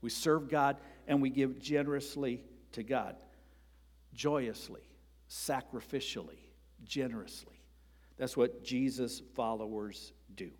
We 0.00 0.10
serve 0.10 0.50
God 0.50 0.78
and 1.06 1.22
we 1.22 1.30
give 1.30 1.60
generously 1.60 2.42
to 2.72 2.82
God, 2.82 3.14
joyously, 4.12 4.80
sacrificially, 5.32 6.50
generously. 6.84 7.62
That's 8.18 8.36
what 8.36 8.62
Jesus' 8.62 9.22
followers 9.34 10.12
do. 10.34 10.50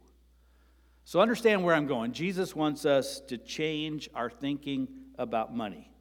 So 1.04 1.20
understand 1.20 1.62
where 1.62 1.74
I'm 1.74 1.86
going. 1.86 2.12
Jesus 2.12 2.56
wants 2.56 2.86
us 2.86 3.20
to 3.28 3.36
change 3.36 4.08
our 4.14 4.30
thinking 4.30 4.88
about 5.18 5.54
money. 5.54 5.92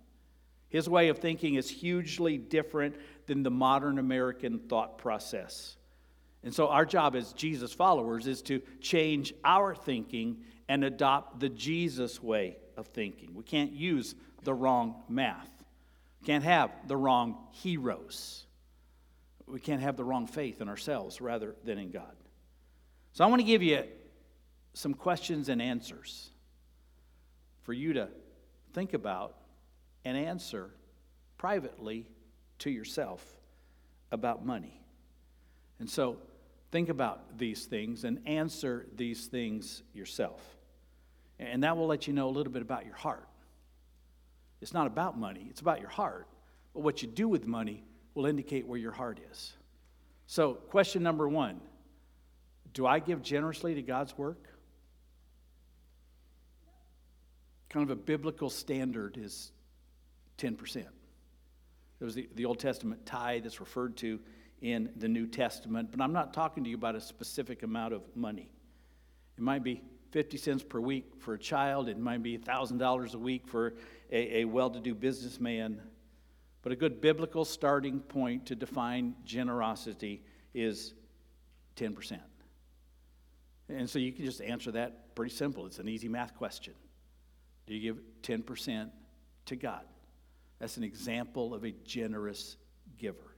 His 0.69 0.88
way 0.88 1.10
of 1.10 1.17
thinking 1.17 1.55
is 1.55 1.69
hugely 1.69 2.38
different 2.38 2.95
than 3.25 3.43
the 3.43 3.51
modern 3.51 3.99
American 3.99 4.60
thought 4.60 4.97
process. 4.97 5.75
And 6.43 6.53
so, 6.53 6.69
our 6.69 6.86
job 6.86 7.15
as 7.15 7.34
Jesus 7.34 7.73
followers 7.73 8.25
is 8.25 8.41
to 8.43 8.62
change 8.79 9.34
our 9.43 9.75
thinking 9.75 10.38
and 10.69 10.84
adopt 10.84 11.39
the 11.39 11.49
Jesus 11.49 12.23
way 12.23 12.57
of 12.77 12.88
thinking. 12.88 13.34
We 13.36 13.43
can't 13.43 13.73
use 13.73 14.15
the 14.43 14.53
wrong 14.53 15.03
math, 15.10 15.51
can't 16.25 16.43
have 16.43 16.71
the 16.88 16.97
wrong 16.97 17.47
heroes, 17.51 18.45
we 19.51 19.59
can't 19.59 19.81
have 19.81 19.97
the 19.97 20.03
wrong 20.03 20.27
faith 20.27 20.61
in 20.61 20.69
ourselves 20.69 21.21
rather 21.21 21.55
than 21.63 21.77
in 21.77 21.91
God. 21.91 22.15
So, 23.13 23.23
I 23.23 23.27
want 23.27 23.41
to 23.41 23.45
give 23.45 23.61
you 23.61 23.83
some 24.73 24.93
questions 24.93 25.49
and 25.49 25.61
answers 25.61 26.29
for 27.63 27.73
you 27.73 27.93
to 27.93 28.07
think 28.73 28.93
about 28.93 29.35
and 30.05 30.17
answer 30.17 30.71
privately 31.37 32.07
to 32.59 32.69
yourself 32.69 33.25
about 34.11 34.45
money. 34.45 34.81
And 35.79 35.89
so, 35.89 36.17
Think 36.71 36.87
about 36.87 37.37
these 37.37 37.65
things 37.65 38.05
and 38.05 38.21
answer 38.25 38.87
these 38.95 39.27
things 39.27 39.83
yourself. 39.93 40.41
And 41.37 41.63
that 41.63 41.75
will 41.75 41.87
let 41.87 42.07
you 42.07 42.13
know 42.13 42.29
a 42.29 42.31
little 42.31 42.53
bit 42.53 42.61
about 42.61 42.85
your 42.85 42.95
heart. 42.95 43.27
It's 44.61 44.73
not 44.73 44.87
about 44.87 45.19
money, 45.19 45.47
it's 45.49 45.61
about 45.61 45.81
your 45.81 45.89
heart. 45.89 46.27
But 46.73 46.83
what 46.83 47.01
you 47.01 47.09
do 47.09 47.27
with 47.27 47.45
money 47.45 47.83
will 48.13 48.26
indicate 48.26 48.67
where 48.67 48.80
your 48.80 48.91
heart 48.91 49.19
is. 49.32 49.54
So, 50.28 50.54
question 50.54 51.04
number 51.04 51.28
one 51.28 51.62
Do 52.74 52.86
I 52.86 53.00
give 53.00 53.21
generously 53.21 53.76
to 53.76 53.82
God's 53.82 54.17
work? 54.17 54.47
Kind 57.69 57.84
of 57.84 57.91
a 57.91 57.95
biblical 57.95 58.50
standard 58.50 59.17
is 59.17 59.52
10%. 60.38 60.74
There 60.74 62.06
was 62.06 62.15
the, 62.15 62.28
the 62.36 62.45
Old 62.45 62.60
Testament 62.60 63.06
tithe 63.06 63.43
that's 63.43 63.60
referred 63.60 63.95
to 63.97 64.19
in 64.62 64.89
the 64.97 65.08
New 65.08 65.28
Testament, 65.28 65.89
but 65.91 66.02
I'm 66.02 66.13
not 66.13 66.34
talking 66.34 66.63
to 66.63 66.69
you 66.69 66.76
about 66.76 66.95
a 66.95 67.02
specific 67.02 67.63
amount 67.63 67.93
of 67.93 68.02
money. 68.15 68.50
It 69.38 69.43
might 69.43 69.63
be 69.63 69.82
50 70.12 70.38
cents 70.38 70.63
per 70.63 70.80
week 70.80 71.13
for 71.19 71.34
a 71.34 71.39
child, 71.39 71.88
it 71.88 71.97
might 71.97 72.21
be 72.21 72.38
$1,000 72.38 73.13
a 73.13 73.17
week 73.17 73.47
for 73.47 73.74
a, 74.12 74.41
a 74.41 74.45
well 74.45 74.69
to 74.69 74.80
do 74.80 74.93
businessman. 74.93 75.82
But 76.62 76.71
a 76.71 76.76
good 76.76 77.02
biblical 77.02 77.43
starting 77.43 78.00
point 78.00 78.47
to 78.47 78.56
define 78.56 79.15
generosity 79.26 80.24
is 80.54 80.93
10%. 81.76 82.19
And 83.69 83.89
so 83.89 84.00
you 84.00 84.12
can 84.12 84.26
just 84.26 84.41
answer 84.41 84.71
that 84.74 85.15
pretty 85.15 85.34
simple. 85.34 85.65
It's 85.65 85.80
an 85.80 85.88
easy 85.88 86.08
math 86.08 86.36
question. 86.36 86.74
Do 87.65 87.74
you 87.74 87.93
give 87.93 88.02
10% 88.24 88.89
to 89.45 89.56
God? 89.56 89.86
That's 90.60 90.78
an 90.78 90.84
example 90.84 91.54
of 91.54 91.63
a 91.63 91.71
generous 91.71 92.58
giver. 92.97 93.36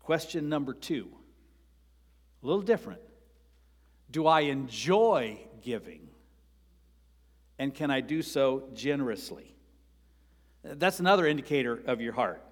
Question 0.00 0.48
number 0.48 0.74
two, 0.74 1.08
a 2.42 2.46
little 2.46 2.62
different. 2.62 3.00
Do 4.10 4.26
I 4.26 4.40
enjoy 4.40 5.38
giving? 5.62 6.08
And 7.58 7.74
can 7.74 7.90
I 7.90 8.00
do 8.00 8.22
so 8.22 8.68
generously? 8.74 9.54
That's 10.74 11.00
another 11.00 11.26
indicator 11.26 11.82
of 11.86 12.00
your 12.00 12.12
heart. 12.12 12.42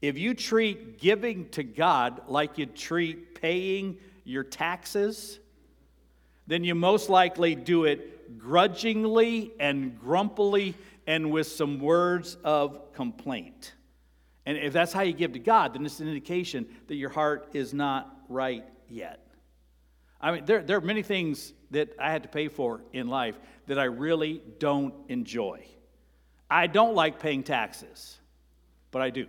If 0.00 0.18
you 0.18 0.34
treat 0.34 0.98
giving 0.98 1.48
to 1.50 1.62
God 1.62 2.22
like 2.28 2.58
you 2.58 2.66
treat 2.66 3.40
paying 3.40 3.98
your 4.24 4.44
taxes, 4.44 5.38
then 6.46 6.64
you 6.64 6.74
most 6.74 7.08
likely 7.08 7.54
do 7.54 7.84
it 7.84 8.38
grudgingly 8.38 9.52
and 9.58 9.98
grumpily 9.98 10.74
and 11.06 11.30
with 11.30 11.46
some 11.46 11.78
words 11.78 12.36
of 12.44 12.92
complaint. 12.92 13.74
And 14.46 14.58
if 14.58 14.72
that's 14.72 14.92
how 14.92 15.02
you 15.02 15.12
give 15.12 15.32
to 15.32 15.38
God, 15.38 15.74
then 15.74 15.86
it's 15.86 16.00
an 16.00 16.08
indication 16.08 16.66
that 16.88 16.96
your 16.96 17.10
heart 17.10 17.48
is 17.54 17.72
not 17.72 18.14
right 18.28 18.64
yet. 18.88 19.20
I 20.20 20.32
mean, 20.32 20.44
there, 20.44 20.62
there 20.62 20.76
are 20.76 20.82
many 20.82 21.02
things 21.02 21.52
that 21.70 21.94
I 21.98 22.10
had 22.10 22.22
to 22.22 22.28
pay 22.28 22.48
for 22.48 22.82
in 22.92 23.08
life 23.08 23.38
that 23.66 23.78
I 23.78 23.84
really 23.84 24.42
don't 24.58 24.94
enjoy. 25.08 25.66
I 26.54 26.68
don't 26.68 26.94
like 26.94 27.18
paying 27.18 27.42
taxes, 27.42 28.16
but 28.92 29.02
I 29.02 29.10
do. 29.10 29.26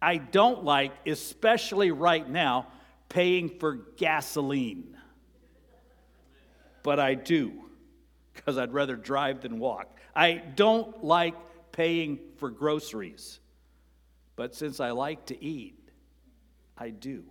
I 0.00 0.16
don't 0.16 0.64
like, 0.64 0.92
especially 1.06 1.90
right 1.90 2.26
now, 2.26 2.68
paying 3.10 3.50
for 3.58 3.74
gasoline, 3.98 4.96
but 6.82 6.98
I 6.98 7.12
do 7.12 7.52
because 8.32 8.56
I'd 8.56 8.72
rather 8.72 8.96
drive 8.96 9.42
than 9.42 9.58
walk. 9.58 9.98
I 10.16 10.42
don't 10.56 11.04
like 11.04 11.34
paying 11.72 12.20
for 12.36 12.48
groceries. 12.48 13.38
But 14.34 14.54
since 14.54 14.80
I 14.80 14.92
like 14.92 15.26
to 15.26 15.44
eat, 15.44 15.90
I 16.78 16.88
do. 16.88 17.24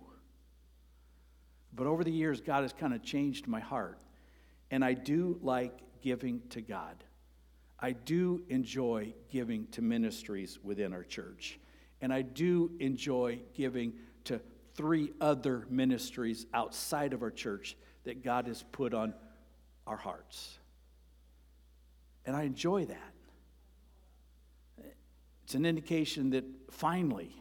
But 1.74 1.88
over 1.88 2.04
the 2.04 2.12
years, 2.12 2.40
God 2.40 2.62
has 2.62 2.72
kind 2.72 2.94
of 2.94 3.02
changed 3.02 3.48
my 3.48 3.58
heart. 3.58 3.98
And 4.70 4.84
I 4.84 4.94
do 4.94 5.40
like 5.42 5.80
giving 6.00 6.42
to 6.50 6.60
God. 6.60 7.02
I 7.82 7.92
do 7.92 8.42
enjoy 8.48 9.12
giving 9.28 9.66
to 9.72 9.82
ministries 9.82 10.60
within 10.62 10.92
our 10.92 11.02
church. 11.02 11.58
And 12.00 12.12
I 12.12 12.22
do 12.22 12.70
enjoy 12.78 13.40
giving 13.54 13.94
to 14.24 14.40
three 14.74 15.12
other 15.20 15.66
ministries 15.68 16.46
outside 16.54 17.12
of 17.12 17.22
our 17.22 17.30
church 17.32 17.76
that 18.04 18.22
God 18.22 18.46
has 18.46 18.62
put 18.70 18.94
on 18.94 19.14
our 19.84 19.96
hearts. 19.96 20.58
And 22.24 22.36
I 22.36 22.44
enjoy 22.44 22.86
that. 22.86 23.12
It's 25.44 25.54
an 25.56 25.66
indication 25.66 26.30
that 26.30 26.44
finally, 26.70 27.34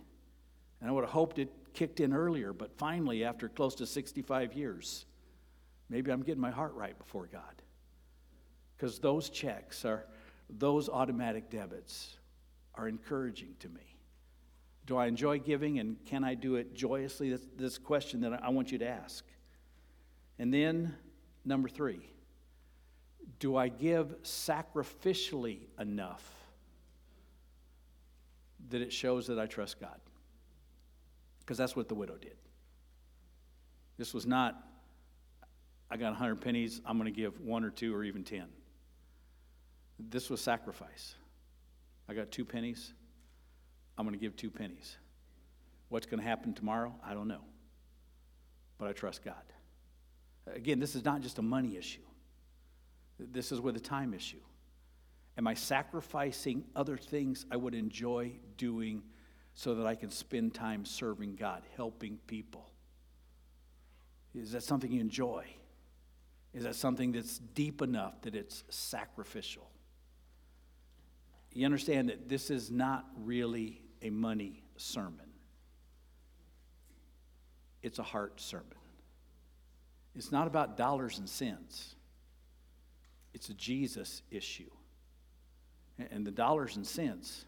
and 0.79 0.89
I 0.89 0.91
would 0.91 1.03
have 1.03 1.13
hoped 1.13 1.37
it 1.37 1.49
kicked 1.73 1.99
in 1.99 2.13
earlier, 2.13 2.51
but 2.51 2.75
finally, 2.77 3.23
after 3.23 3.47
close 3.47 3.75
to 3.75 3.85
65 3.85 4.53
years, 4.53 5.05
maybe 5.87 6.11
I'm 6.11 6.23
getting 6.23 6.41
my 6.41 6.51
heart 6.51 6.73
right 6.73 6.97
before 6.97 7.27
God. 7.31 7.61
Because 8.75 8.97
those 8.99 9.29
checks 9.29 9.85
are, 9.85 10.05
those 10.57 10.89
automatic 10.89 11.49
debits 11.49 12.17
are 12.75 12.87
encouraging 12.87 13.55
to 13.59 13.69
me. 13.69 13.97
Do 14.85 14.97
I 14.97 15.07
enjoy 15.07 15.39
giving 15.39 15.79
and 15.79 15.97
can 16.05 16.23
I 16.23 16.33
do 16.33 16.55
it 16.55 16.73
joyously? 16.73 17.29
That's 17.29 17.47
this 17.55 17.77
question 17.77 18.21
that 18.21 18.43
I 18.43 18.49
want 18.49 18.71
you 18.71 18.77
to 18.79 18.87
ask. 18.87 19.23
And 20.39 20.53
then, 20.53 20.95
number 21.45 21.69
three, 21.69 22.09
do 23.39 23.55
I 23.55 23.69
give 23.69 24.21
sacrificially 24.23 25.59
enough 25.79 26.41
that 28.71 28.81
it 28.81 28.91
shows 28.91 29.27
that 29.27 29.39
I 29.39 29.45
trust 29.45 29.79
God. 29.79 29.99
Because 31.39 31.57
that's 31.57 31.75
what 31.75 31.87
the 31.87 31.95
widow 31.95 32.17
did. 32.17 32.35
This 33.97 34.13
was 34.13 34.25
not, 34.25 34.63
I 35.89 35.97
got 35.97 36.11
100 36.11 36.41
pennies, 36.41 36.81
I'm 36.85 36.97
going 36.97 37.13
to 37.13 37.17
give 37.17 37.39
one 37.41 37.63
or 37.63 37.69
two 37.69 37.93
or 37.95 38.03
even 38.03 38.23
10. 38.23 38.45
This 40.09 40.29
was 40.29 40.41
sacrifice. 40.41 41.15
I 42.09 42.13
got 42.13 42.31
two 42.31 42.45
pennies, 42.45 42.93
I'm 43.97 44.05
going 44.05 44.17
to 44.17 44.21
give 44.21 44.35
two 44.35 44.49
pennies. 44.49 44.97
What's 45.89 46.05
going 46.05 46.19
to 46.19 46.27
happen 46.27 46.53
tomorrow? 46.53 46.93
I 47.05 47.13
don't 47.13 47.27
know. 47.27 47.41
But 48.77 48.87
I 48.87 48.93
trust 48.93 49.23
God. 49.23 49.35
Again, 50.53 50.79
this 50.79 50.95
is 50.95 51.05
not 51.05 51.21
just 51.21 51.37
a 51.37 51.41
money 51.41 51.77
issue, 51.77 52.01
this 53.19 53.51
is 53.51 53.61
with 53.61 53.77
a 53.77 53.81
time 53.81 54.13
issue. 54.13 54.41
Am 55.37 55.47
I 55.47 55.53
sacrificing 55.53 56.65
other 56.75 56.97
things 56.97 57.45
I 57.49 57.55
would 57.55 57.73
enjoy 57.73 58.33
doing 58.57 59.01
so 59.53 59.75
that 59.75 59.87
I 59.87 59.95
can 59.95 60.09
spend 60.09 60.53
time 60.53 60.83
serving 60.83 61.35
God, 61.35 61.63
helping 61.77 62.17
people? 62.27 62.69
Is 64.35 64.51
that 64.51 64.63
something 64.63 64.91
you 64.91 64.99
enjoy? 64.99 65.45
Is 66.53 66.63
that 66.63 66.75
something 66.75 67.13
that's 67.13 67.37
deep 67.37 67.81
enough 67.81 68.21
that 68.23 68.35
it's 68.35 68.65
sacrificial? 68.69 69.70
You 71.53 71.65
understand 71.65 72.09
that 72.09 72.29
this 72.29 72.49
is 72.49 72.71
not 72.71 73.05
really 73.17 73.81
a 74.01 74.09
money 74.09 74.63
sermon, 74.77 75.29
it's 77.81 77.99
a 77.99 78.03
heart 78.03 78.39
sermon. 78.39 78.67
It's 80.13 80.31
not 80.31 80.45
about 80.45 80.75
dollars 80.75 81.19
and 81.19 81.29
cents, 81.29 81.95
it's 83.33 83.49
a 83.49 83.53
Jesus 83.53 84.21
issue. 84.31 84.69
And 86.09 86.25
the 86.25 86.31
dollars 86.31 86.77
and 86.77 86.87
cents 86.87 87.45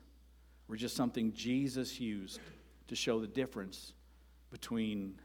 were 0.68 0.76
just 0.76 0.96
something 0.96 1.34
Jesus 1.34 2.00
used 2.00 2.40
to 2.88 2.96
show 2.96 3.20
the 3.20 3.28
difference 3.28 3.94
between 4.52 5.16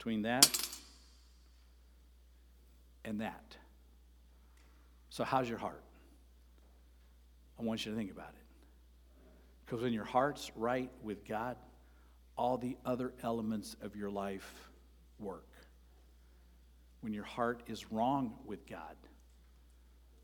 between 0.00 0.22
that 0.22 0.50
and 3.04 3.20
that. 3.20 3.54
So, 5.10 5.24
how's 5.24 5.46
your 5.46 5.58
heart? 5.58 5.82
I 7.58 7.62
want 7.64 7.84
you 7.84 7.92
to 7.92 7.98
think 7.98 8.10
about 8.10 8.30
it. 8.30 8.46
Because 9.66 9.82
when 9.82 9.92
your 9.92 10.06
heart's 10.06 10.50
right 10.56 10.90
with 11.02 11.28
God, 11.28 11.58
all 12.34 12.56
the 12.56 12.78
other 12.86 13.12
elements 13.22 13.76
of 13.82 13.94
your 13.94 14.08
life 14.08 14.70
work. 15.18 15.50
When 17.02 17.12
your 17.12 17.24
heart 17.24 17.62
is 17.66 17.92
wrong 17.92 18.32
with 18.46 18.66
God, 18.66 18.96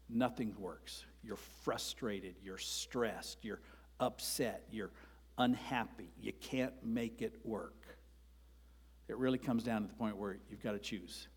nothing 0.08 0.54
works. 0.58 1.04
You're 1.22 1.36
frustrated, 1.64 2.36
you're 2.42 2.56
stressed, 2.56 3.44
you're 3.44 3.60
upset, 4.00 4.64
you're 4.70 4.92
unhappy. 5.36 6.08
You 6.18 6.32
can't 6.32 6.72
make 6.82 7.20
it 7.20 7.34
work. 7.44 7.85
It 9.08 9.16
really 9.18 9.38
comes 9.38 9.62
down 9.62 9.82
to 9.82 9.88
the 9.88 9.94
point 9.94 10.16
where 10.16 10.38
you've 10.50 10.62
got 10.62 10.72
to 10.72 10.78
choose. 10.78 11.28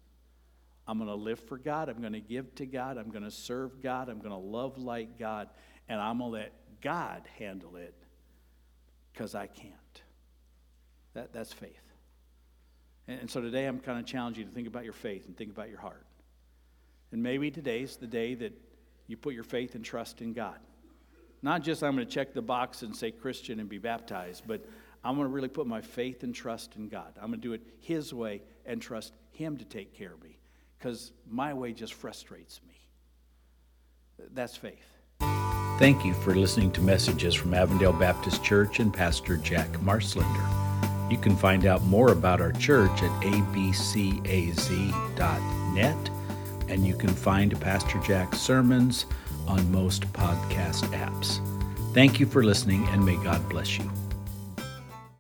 I'm 0.88 0.98
going 0.98 1.10
to 1.10 1.16
live 1.16 1.40
for 1.40 1.58
God. 1.58 1.88
I'm 1.88 2.02
going 2.02 2.14
to 2.14 2.20
give 2.20 2.56
to 2.56 2.66
God. 2.66 2.98
I'm 2.98 3.12
going 3.12 3.24
to 3.24 3.32
serve 3.32 3.82
God. 3.82 4.10
I'm 4.10 4.20
going 4.20 4.32
to 4.32 4.36
love 4.38 4.80
like 4.80 5.20
God. 5.20 5.50
And 5.88 6.02
I'm 6.02 6.18
going 6.18 6.32
to 6.32 6.38
let 6.40 6.54
God 6.82 7.24
handle 7.38 7.76
it 7.76 7.94
because 9.14 9.36
I 9.36 9.48
can't. 9.48 10.02
That, 11.14 11.32
that's 11.32 11.54
faith. 11.54 11.94
And, 13.08 13.22
and 13.22 13.30
so 13.30 13.40
today 13.40 13.68
I'm 13.68 13.80
kind 13.80 14.00
of 14.00 14.06
challenging 14.06 14.46
you 14.46 14.50
to 14.50 14.56
think 14.56 14.68
about 14.68 14.84
your 14.84 14.94
faith 14.94 15.28
and 15.28 15.38
think 15.38 15.52
about 15.52 15.70
your 15.70 15.80
heart. 15.80 16.06
And 17.12 17.22
maybe 17.22 17.52
today's 17.52 17.98
the 17.98 18.08
day 18.08 18.34
that 18.36 18.54
you 19.08 19.18
put 19.18 19.34
your 19.34 19.44
faith 19.44 19.76
and 19.76 19.84
trust 19.84 20.22
in 20.22 20.34
God. 20.34 20.58
Not 21.42 21.64
just 21.64 21.84
I'm 21.84 21.96
going 21.96 22.08
to 22.08 22.12
check 22.12 22.34
the 22.34 22.42
box 22.42 22.82
and 22.82 22.96
say 22.96 23.12
Christian 23.12 23.60
and 23.60 23.70
be 23.70 23.78
baptized, 23.78 24.44
but 24.46 24.66
I'm 25.04 25.16
going 25.16 25.28
to 25.28 25.34
really 25.34 25.48
put 25.48 25.68
my 25.68 25.82
faith 25.82 26.24
and 26.24 26.36
trust 26.36 26.76
in 26.76 26.90
God. 26.90 27.14
I'm 27.18 27.28
going 27.28 27.40
to 27.42 27.48
do 27.48 27.54
it 27.54 27.62
His 27.80 28.14
way 28.14 28.42
and 28.66 28.82
trust 28.82 29.14
Him 29.32 29.58
to 29.58 29.66
take 29.66 29.94
care 29.96 30.14
of 30.14 30.22
me 30.22 30.40
because 30.78 31.12
my 31.30 31.54
way 31.54 31.74
just 31.74 31.94
frustrates 31.94 32.60
me. 32.68 32.76
That's 34.34 34.56
faith. 34.56 34.86
Thank 35.80 36.04
you 36.04 36.14
for 36.14 36.36
listening 36.36 36.72
to 36.74 36.82
messages 36.82 37.34
from 37.34 37.54
Avondale 37.54 37.94
Baptist 37.94 38.44
Church 38.44 38.80
and 38.80 38.94
Pastor 38.94 39.38
Jack 39.38 39.70
Marslender. 39.80 40.70
You 41.10 41.18
can 41.18 41.38
find 41.38 41.66
out 41.66 41.82
more 41.84 42.12
about 42.12 42.42
our 42.42 42.52
church 42.52 43.02
at 43.02 43.10
abcaz.net, 43.22 43.60
and 46.68 46.86
you 46.86 46.96
can 46.96 47.10
find 47.10 47.60
Pastor 47.62 48.00
Jack's 48.00 48.40
sermons 48.40 49.06
on 49.48 49.72
most 49.72 50.12
podcast 50.14 50.84
apps. 50.94 51.40
Thank 51.94 52.20
you 52.20 52.26
for 52.26 52.44
listening, 52.44 52.86
and 52.90 53.04
may 53.04 53.16
God 53.24 53.48
bless 53.50 53.78
you. 53.80 53.90